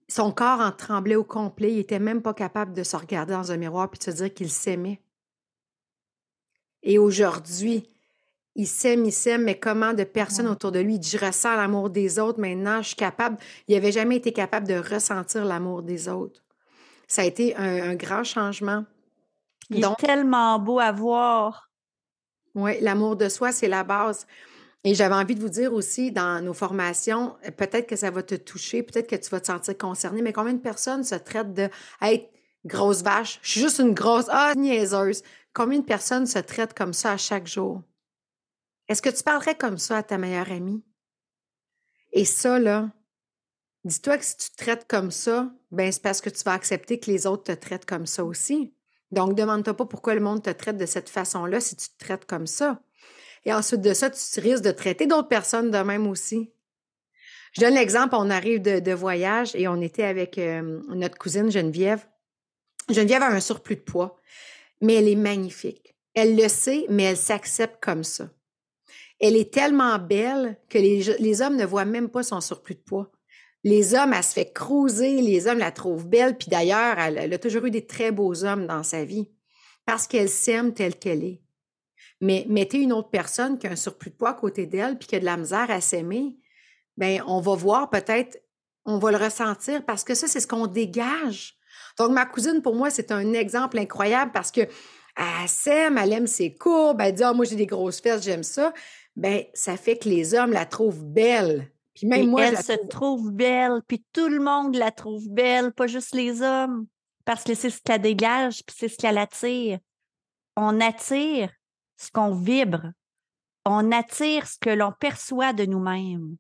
son 0.09 0.33
corps 0.33 0.61
en 0.61 0.73
tremblait 0.73 1.17
au 1.17 1.25
complet, 1.25 1.73
il 1.73 1.79
était 1.79 1.99
même 1.99 2.23
pas 2.23 2.35
capable 2.35 2.73
de 2.73 2.83
se 2.83 2.97
regarder 2.97 3.33
dans 3.33 3.53
un 3.53 3.57
miroir 3.57 3.91
puis 3.91 3.99
de 3.99 4.05
se 4.05 4.11
dire 4.11 4.33
qu'il 4.33 4.51
s'aimait. 4.51 5.01
Et 6.83 6.99
aujourd'hui, 6.99 7.89
il 8.55 8.67
s'aime, 8.67 9.05
il 9.07 9.13
s'aime, 9.13 9.45
mais 9.45 9.59
comment 9.59 9.95
de 9.95 10.05
personnes 10.05 10.49
autour 10.49 10.73
de 10.73 10.81
lui? 10.81 10.95
Il 10.95 10.99
dit, 10.99 11.09
je 11.09 11.25
ressens 11.25 11.57
l'amour 11.57 11.89
des 11.89 12.19
autres 12.19 12.41
maintenant, 12.41 12.83
je 12.83 12.89
suis 12.89 12.97
capable. 12.97 13.39
Il 13.69 13.75
n'avait 13.75 13.93
jamais 13.93 14.17
été 14.17 14.33
capable 14.33 14.67
de 14.67 14.75
ressentir 14.75 15.45
l'amour 15.45 15.83
des 15.83 16.09
autres. 16.09 16.43
Ça 17.07 17.23
a 17.23 17.25
été 17.25 17.57
un, 17.57 17.95
grand 17.95 18.25
changement. 18.25 18.85
Il 19.71 19.85
est 19.85 19.97
tellement 19.97 20.59
beau 20.59 20.79
à 20.79 20.93
voir. 20.93 21.71
Oui, 22.55 22.79
l'amour 22.81 23.17
de 23.17 23.29
soi, 23.29 23.53
c'est 23.53 23.69
la 23.69 23.85
base. 23.85 24.27
Et 24.85 24.95
j'avais 24.95 25.15
envie 25.15 25.37
de 25.37 25.41
vous 25.41 25.49
dire 25.49 25.73
aussi, 25.73 26.11
dans 26.11 26.45
nos 26.45 26.55
formations, 26.55 27.37
peut-être 27.57 27.87
que 27.87 27.95
ça 27.95 28.11
va 28.11 28.23
te 28.23 28.35
toucher, 28.35 28.83
peut-être 28.83 29.09
que 29.09 29.17
tu 29.17 29.31
vas 29.31 29.41
te 29.41 29.47
sentir 29.47 29.79
concerné, 29.79 30.23
mais 30.23 30.33
combien 30.33 30.55
de 30.55 30.59
personnes 30.59 31.05
se 31.05 31.15
traitent 31.15 31.55
de 31.55 31.69
être 32.01 32.29
grosse 32.65 33.03
vache, 33.03 33.39
je 33.43 33.51
suis 33.51 33.61
juste 33.61 33.79
une 33.79 33.95
grosse, 33.95 34.27
ah, 34.29 34.55
niaiseuse. 34.57 35.23
Combien 35.53 35.81
de 35.81 35.85
personnes 35.85 36.27
se 36.27 36.39
traitent 36.39 36.75
comme 36.75 36.93
ça 36.93 37.13
à 37.13 37.17
chaque 37.17 37.47
jour? 37.47 37.83
Est-ce 38.89 39.03
que 39.03 39.11
tu 39.11 39.23
parlerais 39.23 39.55
comme 39.55 39.79
ça 39.79 39.99
à 39.99 40.03
ta 40.03 40.19
meilleure 40.19 40.51
amie? 40.51 40.83
Et 42.13 42.25
ça, 42.25 42.59
là, 42.59 42.91
dis-toi 43.85 44.19
que 44.19 44.25
si 44.25 44.37
tu 44.37 44.51
te 44.51 44.57
traites 44.57 44.87
comme 44.89 45.11
ça, 45.11 45.53
ben 45.71 45.91
c'est 45.93 46.03
parce 46.03 46.21
que 46.21 46.31
tu 46.31 46.43
vas 46.45 46.53
accepter 46.53 46.99
que 46.99 47.11
les 47.11 47.27
autres 47.27 47.45
te 47.45 47.53
traitent 47.53 47.87
comme 47.87 48.07
ça 48.07 48.25
aussi. 48.25 48.75
Donc, 49.11 49.35
demande-toi 49.35 49.77
pas 49.77 49.87
pourquoi 49.87 50.15
le 50.15 50.21
monde 50.21 50.43
te 50.43 50.51
traite 50.51 50.77
de 50.79 50.87
cette 50.87 51.09
façon-là 51.09 51.61
si 51.61 51.77
tu 51.77 51.89
te 51.89 51.99
traites 51.99 52.25
comme 52.27 52.47
ça. 52.47 52.83
Et 53.45 53.53
ensuite 53.53 53.81
de 53.81 53.93
ça, 53.93 54.11
tu 54.11 54.41
risques 54.41 54.65
de 54.65 54.71
traiter 54.71 55.07
d'autres 55.07 55.29
personnes 55.29 55.71
de 55.71 55.79
même 55.79 56.07
aussi. 56.07 56.53
Je 57.53 57.61
donne 57.61 57.75
l'exemple, 57.75 58.15
on 58.17 58.31
arrive 58.31 58.63
de, 58.63 58.93
voyage 58.93 59.55
et 59.55 59.69
on 59.69 59.81
était 59.81 60.05
avec 60.05 60.39
euh, 60.39 60.81
notre 60.89 61.19
cousine 61.19 61.51
Geneviève. 61.51 62.07
Geneviève 62.89 63.23
a 63.23 63.29
un 63.29 63.41
surplus 63.41 63.77
de 63.77 63.81
poids 63.81 64.23
mais 64.83 64.95
elle 64.95 65.09
est 65.09 65.17
magnifique. 65.17 65.95
Elle 66.13 66.37
le 66.37 66.49
sait, 66.49 66.85
mais 66.91 67.05
elle 67.05 67.17
s'accepte 67.17 67.83
comme 67.83 68.05
ça. 68.05 68.29
Elle 69.19 69.37
est 69.37 69.55
tellement 69.55 69.99
belle 69.99 70.59
que 70.69 70.79
les, 70.79 71.41
hommes 71.43 71.57
ne 71.57 71.65
voient 71.65 71.87
même 71.87 72.11
pas 72.11 72.25
son 72.25 72.41
surplus 72.41 72.75
de 72.75 72.81
poids. 72.81 73.11
Les 73.65 73.95
hommes, 73.95 74.13
elle 74.13 74.25
se 74.25 74.33
fait 74.33 74.53
cruiser, 74.53 75.23
les 75.23 75.47
hommes 75.47 75.61
la 75.61 75.71
trouvent 75.71 76.09
belle, 76.09 76.37
puis 76.37 76.49
d'ailleurs, 76.49 76.99
elle, 76.99 77.33
a 77.33 77.39
toujours 77.39 77.65
eu 77.65 77.71
des 77.71 77.87
très 77.87 78.11
beaux 78.11 78.45
hommes 78.45 78.67
dans 78.67 78.83
sa 78.83 79.05
vie 79.05 79.31
parce 79.87 80.09
qu'elle 80.09 80.29
s'aime 80.29 80.75
telle 80.75 80.97
qu'elle 80.97 81.23
est. 81.23 81.41
Mais 82.23 82.47
mettez 82.49 82.79
une 82.79 82.93
autre 82.93 83.11
personne 83.11 83.59
qui 83.59 83.67
a 83.67 83.73
un 83.73 83.77
surplus 83.77 84.11
de 84.11 84.15
poids 84.15 84.31
à 84.31 84.35
côté 84.35 84.65
d'elle, 84.65 84.97
puis 84.97 85.09
qui 85.09 85.17
a 85.17 85.21
de 85.21 85.25
la 85.25 85.37
misère 85.37 85.71
à 85.71 85.81
s'aimer, 85.81 86.37
bien, 86.97 87.25
on 87.27 87.41
va 87.41 87.55
voir 87.57 87.91
peut-être, 87.91 88.41
on 88.85 88.99
va 88.99 89.11
le 89.11 89.17
ressentir 89.17 89.85
parce 89.85 90.05
que 90.05 90.15
ça, 90.15 90.29
c'est 90.29 90.39
ce 90.39 90.47
qu'on 90.47 90.69
dégage. 90.69 91.57
Donc, 91.99 92.13
ma 92.13 92.25
cousine, 92.25 92.63
pour 92.63 92.77
moi, 92.77 92.91
c'est 92.91 93.11
un 93.11 93.33
exemple 93.33 93.77
incroyable 93.77 94.31
parce 94.33 94.53
que 94.53 94.61
elle 94.61 95.49
s'aime, 95.49 95.99
elle 95.99 96.13
aime 96.13 96.27
ses 96.29 96.55
courbes, 96.55 97.01
elle 97.01 97.13
dit, 97.13 97.25
ah, 97.25 97.33
moi, 97.33 97.45
j'ai 97.45 97.57
des 97.57 97.67
grosses 97.67 98.01
fesses, 98.01 98.23
j'aime 98.23 98.45
ça. 98.45 98.73
Ben, 99.17 99.43
ça 99.53 99.77
fait 99.77 99.99
que 99.99 100.09
les 100.09 100.33
hommes 100.35 100.53
la 100.53 100.65
trouvent 100.65 101.05
belle. 101.05 101.71
Puis 101.93 102.07
même 102.07 102.29
moi, 102.29 102.47
elle 102.47 102.63
se 102.63 102.87
trouve... 102.89 103.33
belle, 103.33 103.83
puis 103.87 104.03
tout 104.13 104.29
le 104.29 104.41
monde 104.41 104.77
la 104.77 104.93
trouve 104.93 105.29
belle, 105.29 105.73
pas 105.73 105.89
juste 105.89 106.15
les 106.15 106.41
hommes, 106.41 106.87
parce 107.25 107.43
que 107.43 107.55
c'est 107.55 107.69
ce 107.69 107.83
qu'elle 107.83 108.01
dégage, 108.01 108.63
puis 108.65 108.77
c'est 108.79 108.89
ce 108.89 108.97
qu'elle 108.97 109.19
attire. 109.19 109.81
On 110.57 110.81
attire 110.81 111.51
ce 112.03 112.11
qu'on 112.11 112.35
vibre. 112.35 112.93
On 113.65 113.93
attire 113.93 114.47
ce 114.47 114.59
que 114.59 114.71
l'on 114.71 114.93
perçoit 114.93 115.53
de 115.53 115.65
nous-mêmes. 115.65 116.37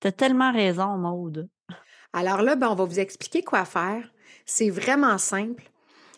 Tu 0.00 0.08
as 0.08 0.12
tellement 0.12 0.52
raison, 0.52 0.98
Maude. 0.98 1.48
Alors 2.12 2.42
là, 2.42 2.56
ben, 2.56 2.68
on 2.68 2.74
va 2.74 2.84
vous 2.84 3.00
expliquer 3.00 3.42
quoi 3.42 3.64
faire. 3.64 4.12
C'est 4.44 4.68
vraiment 4.68 5.16
simple. 5.16 5.70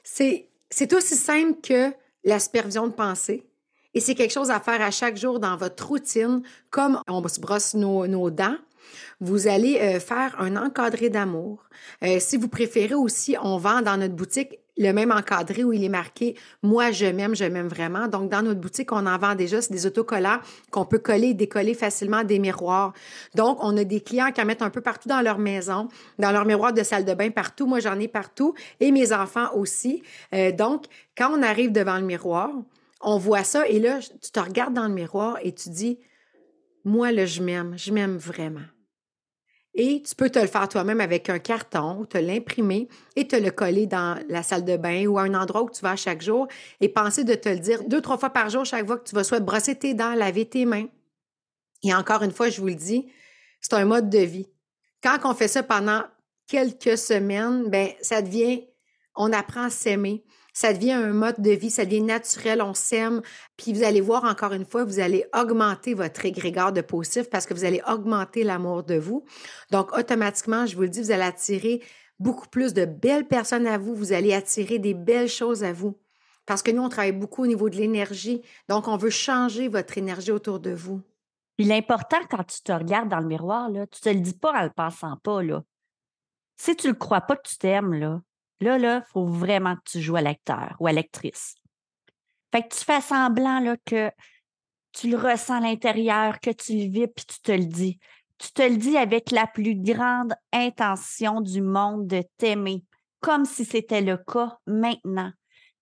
C'est, 0.02 0.48
aussi 0.92 1.14
simple 1.14 1.60
que 1.60 1.92
la 2.24 2.40
supervision 2.40 2.88
de 2.88 2.92
pensée. 2.92 3.46
Et 3.92 4.00
c'est 4.00 4.16
quelque 4.16 4.32
chose 4.32 4.50
à 4.50 4.58
faire 4.58 4.82
à 4.82 4.90
chaque 4.90 5.16
jour 5.16 5.38
dans 5.38 5.56
votre 5.56 5.86
routine, 5.86 6.42
comme 6.70 7.00
on 7.06 7.26
se 7.28 7.38
brosse 7.38 7.74
nos, 7.74 8.30
dents. 8.30 8.56
Vous 9.20 9.46
allez 9.46 9.78
euh, 9.78 10.00
faire 10.00 10.34
un 10.40 10.56
encadré 10.56 11.10
d'amour. 11.10 11.64
Euh, 12.02 12.18
si 12.18 12.36
vous 12.36 12.48
préférez 12.48 12.94
aussi, 12.94 13.36
on 13.40 13.56
vend 13.56 13.82
dans 13.82 13.96
notre 13.96 14.14
boutique 14.14 14.58
le 14.76 14.92
même 14.92 15.12
encadré 15.12 15.64
où 15.64 15.72
il 15.72 15.84
est 15.84 15.88
marqué 15.88 16.36
Moi, 16.62 16.90
je 16.90 17.06
m'aime, 17.06 17.34
je 17.34 17.44
m'aime 17.44 17.68
vraiment. 17.68 18.08
Donc, 18.08 18.30
dans 18.30 18.42
notre 18.42 18.60
boutique, 18.60 18.92
on 18.92 19.06
en 19.06 19.18
vend 19.18 19.34
déjà. 19.34 19.60
C'est 19.62 19.72
des 19.72 19.86
autocollants 19.86 20.40
qu'on 20.70 20.84
peut 20.84 20.98
coller 20.98 21.28
et 21.28 21.34
décoller 21.34 21.74
facilement 21.74 22.24
des 22.24 22.38
miroirs. 22.38 22.92
Donc, 23.34 23.58
on 23.62 23.76
a 23.76 23.84
des 23.84 24.00
clients 24.00 24.32
qui 24.32 24.40
en 24.40 24.44
mettent 24.44 24.62
un 24.62 24.70
peu 24.70 24.80
partout 24.80 25.08
dans 25.08 25.20
leur 25.20 25.38
maison, 25.38 25.88
dans 26.18 26.32
leur 26.32 26.44
miroir 26.44 26.72
de 26.72 26.82
salle 26.82 27.04
de 27.04 27.14
bain 27.14 27.30
partout. 27.30 27.66
Moi, 27.66 27.80
j'en 27.80 27.98
ai 27.98 28.08
partout 28.08 28.54
et 28.80 28.90
mes 28.90 29.12
enfants 29.12 29.54
aussi. 29.54 30.02
Euh, 30.34 30.50
donc, 30.52 30.86
quand 31.16 31.30
on 31.32 31.42
arrive 31.42 31.72
devant 31.72 31.98
le 31.98 32.04
miroir, 32.04 32.50
on 33.00 33.18
voit 33.18 33.44
ça 33.44 33.68
et 33.68 33.78
là, 33.78 34.00
tu 34.00 34.30
te 34.30 34.40
regardes 34.40 34.74
dans 34.74 34.88
le 34.88 34.94
miroir 34.94 35.38
et 35.42 35.52
tu 35.52 35.68
dis 35.68 35.98
Moi, 36.84 37.12
là, 37.12 37.26
je 37.26 37.42
m'aime, 37.42 37.74
je 37.76 37.92
m'aime 37.92 38.16
vraiment. 38.16 38.60
Et 39.76 40.02
tu 40.02 40.14
peux 40.14 40.30
te 40.30 40.38
le 40.38 40.46
faire 40.46 40.68
toi-même 40.68 41.00
avec 41.00 41.28
un 41.28 41.40
carton, 41.40 42.04
te 42.04 42.16
l'imprimer 42.16 42.88
et 43.16 43.26
te 43.26 43.34
le 43.34 43.50
coller 43.50 43.86
dans 43.86 44.16
la 44.28 44.44
salle 44.44 44.64
de 44.64 44.76
bain 44.76 45.06
ou 45.06 45.18
à 45.18 45.22
un 45.22 45.34
endroit 45.34 45.64
où 45.64 45.70
tu 45.70 45.82
vas 45.82 45.96
chaque 45.96 46.22
jour 46.22 46.46
et 46.80 46.88
penser 46.88 47.24
de 47.24 47.34
te 47.34 47.48
le 47.48 47.58
dire 47.58 47.82
deux, 47.88 48.00
trois 48.00 48.16
fois 48.16 48.30
par 48.30 48.50
jour 48.50 48.64
chaque 48.64 48.86
fois 48.86 48.98
que 48.98 49.08
tu 49.08 49.16
vas 49.16 49.24
soit 49.24 49.40
brosser 49.40 49.74
tes 49.74 49.94
dents, 49.94 50.14
laver 50.14 50.48
tes 50.48 50.64
mains. 50.64 50.86
Et 51.82 51.92
encore 51.92 52.22
une 52.22 52.30
fois, 52.30 52.50
je 52.50 52.60
vous 52.60 52.68
le 52.68 52.74
dis, 52.76 53.10
c'est 53.60 53.74
un 53.74 53.84
mode 53.84 54.10
de 54.10 54.18
vie. 54.18 54.48
Quand 55.02 55.18
on 55.24 55.34
fait 55.34 55.48
ça 55.48 55.64
pendant 55.64 56.02
quelques 56.46 56.96
semaines, 56.96 57.68
ben 57.68 57.88
ça 58.00 58.22
devient, 58.22 58.64
on 59.16 59.32
apprend 59.32 59.64
à 59.64 59.70
s'aimer. 59.70 60.24
Ça 60.54 60.72
devient 60.72 60.92
un 60.92 61.12
mode 61.12 61.40
de 61.40 61.50
vie, 61.50 61.70
ça 61.70 61.84
devient 61.84 62.00
naturel, 62.00 62.62
on 62.62 62.72
s'aime. 62.72 63.20
Puis 63.58 63.74
vous 63.74 63.82
allez 63.82 64.00
voir 64.00 64.24
encore 64.24 64.52
une 64.52 64.64
fois, 64.64 64.84
vous 64.84 65.00
allez 65.00 65.26
augmenter 65.34 65.92
votre 65.92 66.24
égrégore 66.24 66.72
de 66.72 66.80
positif 66.80 67.28
parce 67.28 67.44
que 67.44 67.52
vous 67.52 67.64
allez 67.64 67.82
augmenter 67.86 68.44
l'amour 68.44 68.84
de 68.84 68.94
vous. 68.94 69.26
Donc 69.70 69.96
automatiquement, 69.98 70.64
je 70.64 70.76
vous 70.76 70.82
le 70.82 70.88
dis, 70.88 71.02
vous 71.02 71.10
allez 71.10 71.24
attirer 71.24 71.82
beaucoup 72.18 72.48
plus 72.48 72.72
de 72.72 72.84
belles 72.84 73.26
personnes 73.26 73.66
à 73.66 73.78
vous. 73.78 73.94
Vous 73.94 74.12
allez 74.12 74.32
attirer 74.32 74.78
des 74.78 74.94
belles 74.94 75.28
choses 75.28 75.64
à 75.64 75.72
vous. 75.72 75.98
Parce 76.46 76.62
que 76.62 76.70
nous, 76.70 76.82
on 76.82 76.88
travaille 76.88 77.12
beaucoup 77.12 77.42
au 77.42 77.46
niveau 77.46 77.70
de 77.70 77.76
l'énergie. 77.76 78.42
Donc, 78.68 78.86
on 78.88 78.96
veut 78.96 79.10
changer 79.10 79.68
votre 79.68 79.96
énergie 79.98 80.30
autour 80.30 80.60
de 80.60 80.70
vous. 80.70 81.02
Puis 81.56 81.66
l'important, 81.66 82.18
quand 82.30 82.44
tu 82.44 82.60
te 82.62 82.72
regardes 82.72 83.08
dans 83.08 83.20
le 83.20 83.26
miroir, 83.26 83.70
tu 83.90 84.00
te 84.00 84.08
le 84.08 84.20
dis 84.20 84.34
pas 84.34 84.52
en 84.52 84.64
le 84.64 84.70
passant 84.70 85.16
pas. 85.16 85.40
Si 86.56 86.76
tu 86.76 86.88
ne 86.88 86.92
le 86.92 86.98
crois 86.98 87.22
pas 87.22 87.36
que 87.36 87.48
tu 87.48 87.56
t'aimes, 87.56 88.20
là, 88.60 88.78
là, 88.78 89.04
il 89.06 89.12
faut 89.12 89.26
vraiment 89.26 89.76
que 89.76 89.82
tu 89.84 90.00
joues 90.00 90.16
à 90.16 90.22
l'acteur 90.22 90.76
ou 90.80 90.86
à 90.86 90.92
l'actrice. 90.92 91.54
Fait 92.52 92.62
que 92.62 92.74
tu 92.74 92.84
fais 92.84 93.00
semblant 93.00 93.60
là, 93.60 93.76
que 93.84 94.10
tu 94.92 95.10
le 95.10 95.16
ressens 95.16 95.56
à 95.56 95.60
l'intérieur, 95.60 96.38
que 96.40 96.50
tu 96.50 96.72
le 96.72 96.90
vis, 96.90 97.08
puis 97.08 97.26
tu 97.26 97.40
te 97.40 97.52
le 97.52 97.64
dis. 97.64 97.98
Tu 98.38 98.52
te 98.52 98.62
le 98.62 98.76
dis 98.76 98.96
avec 98.96 99.30
la 99.30 99.46
plus 99.46 99.74
grande 99.74 100.34
intention 100.52 101.40
du 101.40 101.62
monde 101.62 102.06
de 102.06 102.22
t'aimer, 102.36 102.84
comme 103.20 103.44
si 103.44 103.64
c'était 103.64 104.02
le 104.02 104.16
cas 104.16 104.56
maintenant. 104.66 105.32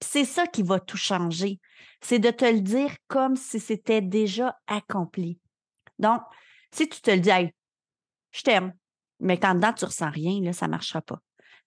C'est 0.01 0.25
ça 0.25 0.47
qui 0.47 0.63
va 0.63 0.81
tout 0.81 0.97
changer. 0.97 1.61
C'est 2.01 2.19
de 2.19 2.31
te 2.31 2.45
le 2.45 2.61
dire 2.61 2.95
comme 3.07 3.37
si 3.37 3.61
c'était 3.61 4.01
déjà 4.01 4.57
accompli. 4.67 5.39
Donc, 5.99 6.21
si 6.73 6.89
tu 6.89 7.01
te 7.01 7.11
le 7.11 7.21
dis, 7.21 7.31
je 8.33 8.43
t'aime, 8.43 8.73
mais 9.21 9.39
quand 9.39 9.55
dedans 9.55 9.73
tu 9.73 9.85
ressens 9.85 10.11
rien, 10.11 10.41
là, 10.43 10.53
ça 10.53 10.67
ne 10.67 10.73
marchera 10.73 11.01
pas. 11.03 11.21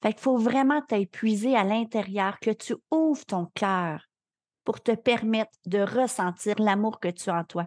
Fait 0.06 0.14
qu'il 0.14 0.22
faut 0.22 0.38
vraiment 0.38 0.84
t'épuiser 0.84 1.56
à 1.56 1.64
l'intérieur, 1.64 2.38
que 2.40 2.52
tu 2.52 2.76
ouvres 2.92 3.26
ton 3.26 3.48
cœur 3.56 4.06
pour 4.64 4.80
te 4.80 4.92
permettre 4.92 5.58
de 5.66 5.80
ressentir 5.80 6.60
l'amour 6.60 7.00
que 7.00 7.08
tu 7.08 7.32
as 7.32 7.40
en 7.40 7.44
toi. 7.44 7.66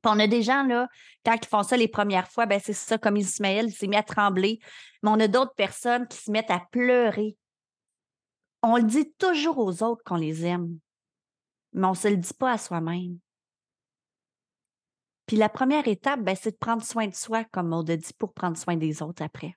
Puis 0.00 0.04
on 0.04 0.20
a 0.20 0.28
des 0.28 0.44
gens, 0.44 0.62
là, 0.62 0.86
quand 1.26 1.34
ils 1.34 1.48
font 1.48 1.64
ça 1.64 1.76
les 1.76 1.88
premières 1.88 2.30
fois, 2.30 2.46
ben 2.46 2.60
c'est 2.62 2.74
ça, 2.74 2.96
comme 2.96 3.16
Ismaël, 3.16 3.66
il 3.66 3.72
s'est 3.72 3.88
mis 3.88 3.96
à 3.96 4.04
trembler. 4.04 4.60
Mais 5.02 5.10
on 5.10 5.18
a 5.18 5.26
d'autres 5.26 5.56
personnes 5.56 6.06
qui 6.06 6.18
se 6.18 6.30
mettent 6.30 6.52
à 6.52 6.62
pleurer. 6.70 7.36
On 8.62 8.76
le 8.76 8.84
dit 8.84 9.12
toujours 9.14 9.58
aux 9.58 9.82
autres 9.82 10.04
qu'on 10.04 10.14
les 10.14 10.46
aime, 10.46 10.78
mais 11.72 11.88
on 11.88 11.90
ne 11.90 11.96
se 11.96 12.06
le 12.06 12.18
dit 12.18 12.34
pas 12.34 12.52
à 12.52 12.58
soi-même. 12.58 13.18
Puis 15.26 15.36
la 15.36 15.48
première 15.48 15.88
étape, 15.88 16.20
ben, 16.20 16.36
c'est 16.36 16.52
de 16.52 16.56
prendre 16.56 16.84
soin 16.84 17.08
de 17.08 17.16
soi, 17.16 17.42
comme 17.42 17.72
on 17.72 17.82
a 17.82 17.96
dit, 17.96 18.14
pour 18.16 18.32
prendre 18.32 18.56
soin 18.56 18.76
des 18.76 19.02
autres 19.02 19.24
après. 19.24 19.56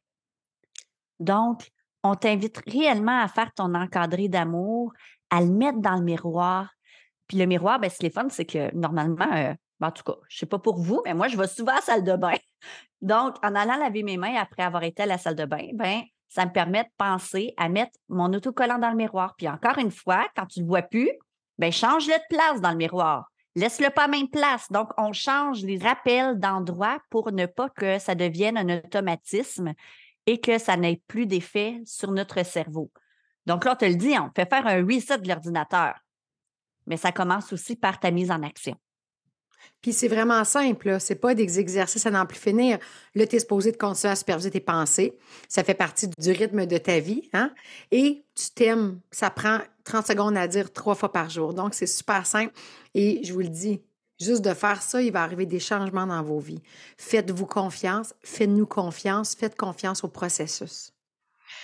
Donc, 1.19 1.69
on 2.03 2.15
t'invite 2.15 2.61
réellement 2.67 3.21
à 3.21 3.27
faire 3.27 3.53
ton 3.53 3.73
encadré 3.75 4.27
d'amour, 4.27 4.93
à 5.29 5.41
le 5.41 5.51
mettre 5.51 5.79
dans 5.79 5.95
le 5.95 6.03
miroir. 6.03 6.69
Puis 7.27 7.37
le 7.37 7.45
miroir, 7.45 7.79
ben, 7.79 7.89
ce 7.89 7.97
qui 7.97 8.07
est 8.07 8.13
fun, 8.13 8.27
c'est 8.29 8.45
que 8.45 8.73
normalement, 8.75 9.31
euh, 9.33 9.53
ben, 9.79 9.87
en 9.87 9.91
tout 9.91 10.03
cas, 10.03 10.15
je 10.27 10.35
ne 10.35 10.39
sais 10.39 10.45
pas 10.45 10.59
pour 10.59 10.79
vous, 10.79 11.01
mais 11.05 11.13
moi, 11.13 11.27
je 11.27 11.37
vais 11.37 11.47
souvent 11.47 11.71
à 11.71 11.75
la 11.75 11.81
salle 11.81 12.03
de 12.03 12.15
bain. 12.15 12.35
Donc, 13.01 13.35
en 13.43 13.55
allant 13.55 13.77
laver 13.77 14.03
mes 14.03 14.17
mains 14.17 14.35
après 14.35 14.63
avoir 14.63 14.83
été 14.83 15.03
à 15.03 15.05
la 15.05 15.17
salle 15.17 15.35
de 15.35 15.45
bain, 15.45 15.69
ben, 15.73 16.01
ça 16.27 16.45
me 16.45 16.51
permet 16.51 16.83
de 16.83 16.89
penser 16.97 17.53
à 17.57 17.67
mettre 17.67 17.97
mon 18.09 18.31
autocollant 18.33 18.77
dans 18.77 18.89
le 18.89 18.95
miroir. 18.95 19.35
Puis 19.37 19.49
encore 19.49 19.77
une 19.77 19.91
fois, 19.91 20.27
quand 20.35 20.45
tu 20.45 20.59
ne 20.59 20.65
le 20.65 20.69
vois 20.69 20.81
plus, 20.81 21.11
ben, 21.57 21.71
change-le 21.71 22.13
de 22.13 22.35
place 22.35 22.61
dans 22.61 22.71
le 22.71 22.77
miroir. 22.77 23.31
Laisse-le 23.55 23.89
pas 23.89 24.07
même 24.07 24.29
place. 24.29 24.71
Donc, 24.71 24.89
on 24.97 25.11
change 25.11 25.63
les 25.63 25.77
rappels 25.77 26.39
d'endroit 26.39 26.99
pour 27.09 27.31
ne 27.33 27.45
pas 27.45 27.69
que 27.69 27.99
ça 27.99 28.15
devienne 28.15 28.57
un 28.57 28.77
automatisme 28.77 29.73
et 30.25 30.39
que 30.39 30.57
ça 30.57 30.77
n'ait 30.77 31.01
plus 31.07 31.25
d'effet 31.25 31.81
sur 31.85 32.11
notre 32.11 32.45
cerveau. 32.45 32.91
Donc 33.45 33.65
là, 33.65 33.73
on 33.73 33.75
te 33.75 33.85
le 33.85 33.95
dit, 33.95 34.13
on 34.19 34.29
fait 34.35 34.49
faire 34.49 34.67
un 34.67 34.85
reset 34.85 35.17
de 35.19 35.27
l'ordinateur. 35.27 35.95
Mais 36.87 36.97
ça 36.97 37.11
commence 37.11 37.53
aussi 37.53 37.75
par 37.75 37.99
ta 37.99 38.11
mise 38.11 38.31
en 38.31 38.43
action. 38.43 38.75
Puis 39.81 39.93
c'est 39.93 40.07
vraiment 40.07 40.43
simple, 40.43 40.97
c'est 40.99 41.15
pas 41.15 41.33
des 41.33 41.59
exercices 41.59 42.05
à 42.05 42.11
n'en 42.11 42.25
plus 42.25 42.37
finir. 42.37 42.77
Là, 43.15 43.25
tu 43.25 43.35
es 43.35 43.39
supposé 43.39 43.71
de 43.71 43.77
continuer 43.77 44.11
à 44.11 44.15
superviser 44.15 44.51
tes 44.51 44.59
pensées. 44.59 45.17
Ça 45.47 45.63
fait 45.63 45.73
partie 45.73 46.07
du 46.07 46.31
rythme 46.31 46.65
de 46.65 46.77
ta 46.77 46.99
vie. 46.99 47.29
Hein? 47.33 47.51
Et 47.91 48.23
tu 48.35 48.51
t'aimes. 48.51 48.99
Ça 49.11 49.29
prend 49.29 49.59
30 49.83 50.07
secondes 50.07 50.37
à 50.37 50.47
dire 50.47 50.71
trois 50.71 50.95
fois 50.95 51.11
par 51.11 51.29
jour. 51.29 51.53
Donc, 51.53 51.73
c'est 51.73 51.87
super 51.87 52.25
simple. 52.25 52.53
Et 52.93 53.23
je 53.23 53.33
vous 53.33 53.39
le 53.39 53.49
dis, 53.49 53.81
juste 54.21 54.43
de 54.43 54.53
faire 54.53 54.81
ça, 54.81 55.01
il 55.01 55.11
va 55.11 55.23
arriver 55.23 55.45
des 55.45 55.59
changements 55.59 56.07
dans 56.07 56.21
vos 56.23 56.39
vies. 56.39 56.61
Faites-vous 56.97 57.45
confiance, 57.45 58.13
faites-nous 58.23 58.65
confiance, 58.65 59.35
faites 59.35 59.55
confiance 59.55 60.03
au 60.03 60.07
processus. 60.07 60.93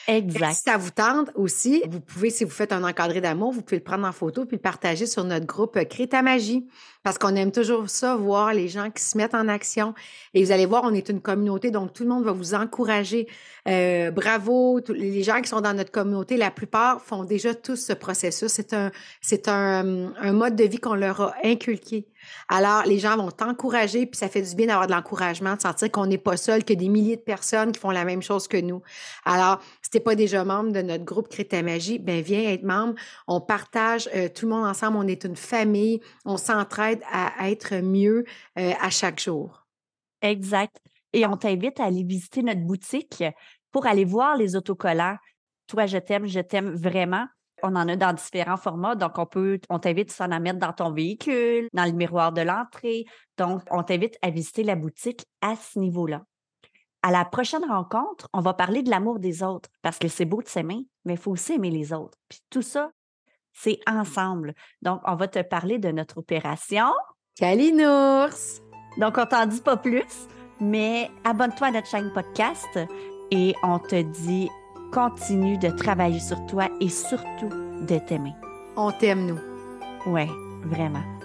Exact. 0.08 0.54
Si 0.54 0.62
ça 0.64 0.78
vous 0.78 0.90
tente 0.90 1.30
aussi, 1.36 1.84
vous 1.90 2.00
pouvez, 2.00 2.30
si 2.30 2.46
vous 2.46 2.52
faites 2.52 2.72
un 2.72 2.84
encadré 2.84 3.20
d'amour, 3.20 3.52
vous 3.52 3.62
pouvez 3.62 3.78
le 3.78 3.84
prendre 3.84 4.08
en 4.08 4.12
photo 4.12 4.46
puis 4.46 4.56
le 4.56 4.62
partager 4.62 5.06
sur 5.06 5.24
notre 5.24 5.46
groupe 5.46 5.76
euh, 5.76 5.84
Crée 5.84 6.08
ta 6.08 6.22
magie. 6.22 6.68
Parce 7.08 7.20
qu'on 7.20 7.38
aime 7.38 7.54
toujours 7.54 7.90
ça, 7.90 8.18
voir 8.18 8.54
les 8.54 8.68
gens 8.68 8.92
qui 8.92 9.02
se 9.02 9.18
mettent 9.18 9.34
en 9.34 9.48
action. 9.48 9.94
Et 10.34 10.44
vous 10.44 10.52
allez 10.52 10.66
voir, 10.66 10.84
on 10.84 10.94
est 10.94 11.08
une 11.08 11.22
communauté, 11.22 11.72
donc 11.72 11.94
tout 11.94 12.04
le 12.04 12.10
monde 12.10 12.26
va 12.26 12.34
vous 12.34 12.54
encourager. 12.54 13.30
Euh, 13.70 14.12
bravo, 14.12 14.82
les 14.90 15.24
gens 15.24 15.42
qui 15.42 15.48
sont 15.48 15.62
dans 15.62 15.74
notre 15.74 15.90
communauté, 15.90 16.36
la 16.36 16.52
plupart 16.52 17.02
font 17.02 17.24
déjà 17.24 17.56
tous 17.56 17.78
ce 17.78 17.94
processus. 17.94 18.52
C'est 18.52 18.74
un, 18.74 18.92
c'est 19.22 19.48
un, 19.48 20.14
un 20.20 20.34
mode 20.34 20.58
de 20.58 20.66
vie 20.66 20.80
qu'on 20.80 20.96
leur 20.96 21.22
a 21.22 21.36
inculqué. 21.46 22.10
Alors, 22.50 22.84
les 22.86 23.00
gens 23.00 23.18
vont 23.18 23.32
t'encourager, 23.32 24.06
puis 24.06 24.18
ça 24.18 24.30
fait 24.30 24.42
du 24.42 24.56
bien 24.56 24.68
d'avoir 24.68 24.88
de 24.88 24.92
l'encouragement, 24.92 25.56
de 25.56 25.62
sentir 25.62 25.92
qu'on 25.92 26.06
n'est 26.06 26.18
pas 26.18 26.38
seul, 26.38 26.64
que 26.64 26.74
des 26.74 26.90
milliers 26.90 27.16
de 27.16 27.22
personnes 27.22 27.72
qui 27.72 27.80
font 27.80 27.92
la 27.92 28.06
même 28.06 28.22
chose 28.22 28.48
que 28.48 28.58
nous. 28.58 28.82
Alors, 29.26 29.62
si 29.82 29.90
tu 29.90 29.98
n'es 29.98 30.04
pas 30.04 30.16
déjà 30.16 30.44
membre 30.44 30.72
de 30.72 30.82
notre 30.82 31.04
groupe 31.04 31.30
Crée 31.30 31.46
ta 31.46 31.62
magie, 31.62 32.00
ben 32.00 32.22
viens 32.22 32.52
être 32.52 32.64
membre. 32.64 32.96
On 33.28 33.42
partage 33.42 34.10
euh, 34.16 34.30
tout 34.34 34.46
le 34.46 34.52
monde 34.52 34.66
ensemble, 34.66 34.98
on 34.98 35.08
est 35.08 35.24
une 35.24 35.36
famille, 35.36 36.00
on 36.26 36.38
s'entraide 36.38 36.97
à, 37.12 37.50
être 37.50 37.76
mieux 37.76 38.26
euh, 38.58 38.74
à 38.80 38.90
chaque 38.90 39.20
jour. 39.20 39.66
Exact. 40.22 40.82
Et 41.14 41.26
on 41.26 41.38
t'invite 41.38 41.80
à 41.80 41.86
aller 41.86 42.04
visiter 42.04 42.44
notre 42.44 42.62
boutique 42.62 43.24
pour 43.72 43.86
aller 43.86 44.06
voir 44.06 44.38
les 44.38 44.56
autocollants. 44.56 45.18
Toi, 45.68 45.86
je 45.86 45.98
t'aime, 45.98 46.26
je 46.26 46.40
t'aime 46.40 46.76
vraiment. 46.76 47.26
On 47.64 47.76
en 47.76 47.88
a 47.88 47.96
dans 47.96 48.14
différents 48.14 48.58
formats, 48.58 48.96
donc 48.96 49.18
on 49.18 49.26
peut, 49.26 49.60
on 49.70 49.80
t'invite 49.80 50.16
à 50.20 50.26
en 50.26 50.40
mettre 50.40 50.60
dans 50.60 50.74
ton 50.74 50.92
véhicule, 50.92 51.68
dans 51.74 51.86
le 51.86 51.92
miroir 51.92 52.32
de 52.32 52.42
l'entrée. 52.42 53.06
Donc, 53.38 53.64
on 53.72 53.82
t'invite 53.82 54.18
à 54.22 54.30
visiter 54.30 54.64
la 54.64 54.76
boutique 54.76 55.26
à 55.42 55.56
ce 55.56 55.80
niveau-là. 55.80 56.24
À 57.02 57.12
la 57.12 57.26
prochaine 57.26 57.66
rencontre, 57.66 58.28
on 58.34 58.42
va 58.42 58.54
parler 58.54 58.84
de 58.84 58.90
l'amour 58.90 59.20
des 59.20 59.42
autres 59.42 59.70
parce 59.82 59.98
que 59.98 60.08
c'est 60.08 60.26
beau 60.26 60.42
de 60.42 60.48
s'aimer, 60.48 60.88
mais 61.06 61.14
il 61.14 61.20
faut 61.20 61.32
aussi 61.32 61.54
aimer 61.54 61.72
les 61.72 61.94
autres. 61.94 62.18
Puis 62.30 62.40
tout 62.50 62.62
ça, 62.62 62.92
c'est 63.58 63.80
ensemble. 63.88 64.54
Donc, 64.82 65.02
on 65.06 65.16
va 65.16 65.28
te 65.28 65.42
parler 65.42 65.80
de 65.80 65.90
notre 65.90 66.20
opération. 66.20 66.88
Kalinours! 67.36 68.62
Donc, 68.98 69.18
on 69.18 69.26
t'en 69.26 69.46
dit 69.46 69.62
pas 69.62 69.78
plus, 69.78 70.28
mais 70.60 71.10
abonne-toi 71.24 71.68
à 71.68 71.72
notre 71.72 71.88
chaîne 71.88 72.12
podcast 72.14 72.80
et 73.32 73.54
on 73.64 73.80
te 73.80 74.02
dit 74.02 74.50
continue 74.92 75.58
de 75.58 75.70
travailler 75.70 76.20
sur 76.20 76.44
toi 76.46 76.70
et 76.80 76.90
surtout 76.90 77.50
de 77.50 78.00
t'aimer. 78.00 78.34
On 78.76 78.92
t'aime, 78.92 79.26
nous. 79.26 80.12
Ouais, 80.12 80.30
vraiment. 80.64 81.17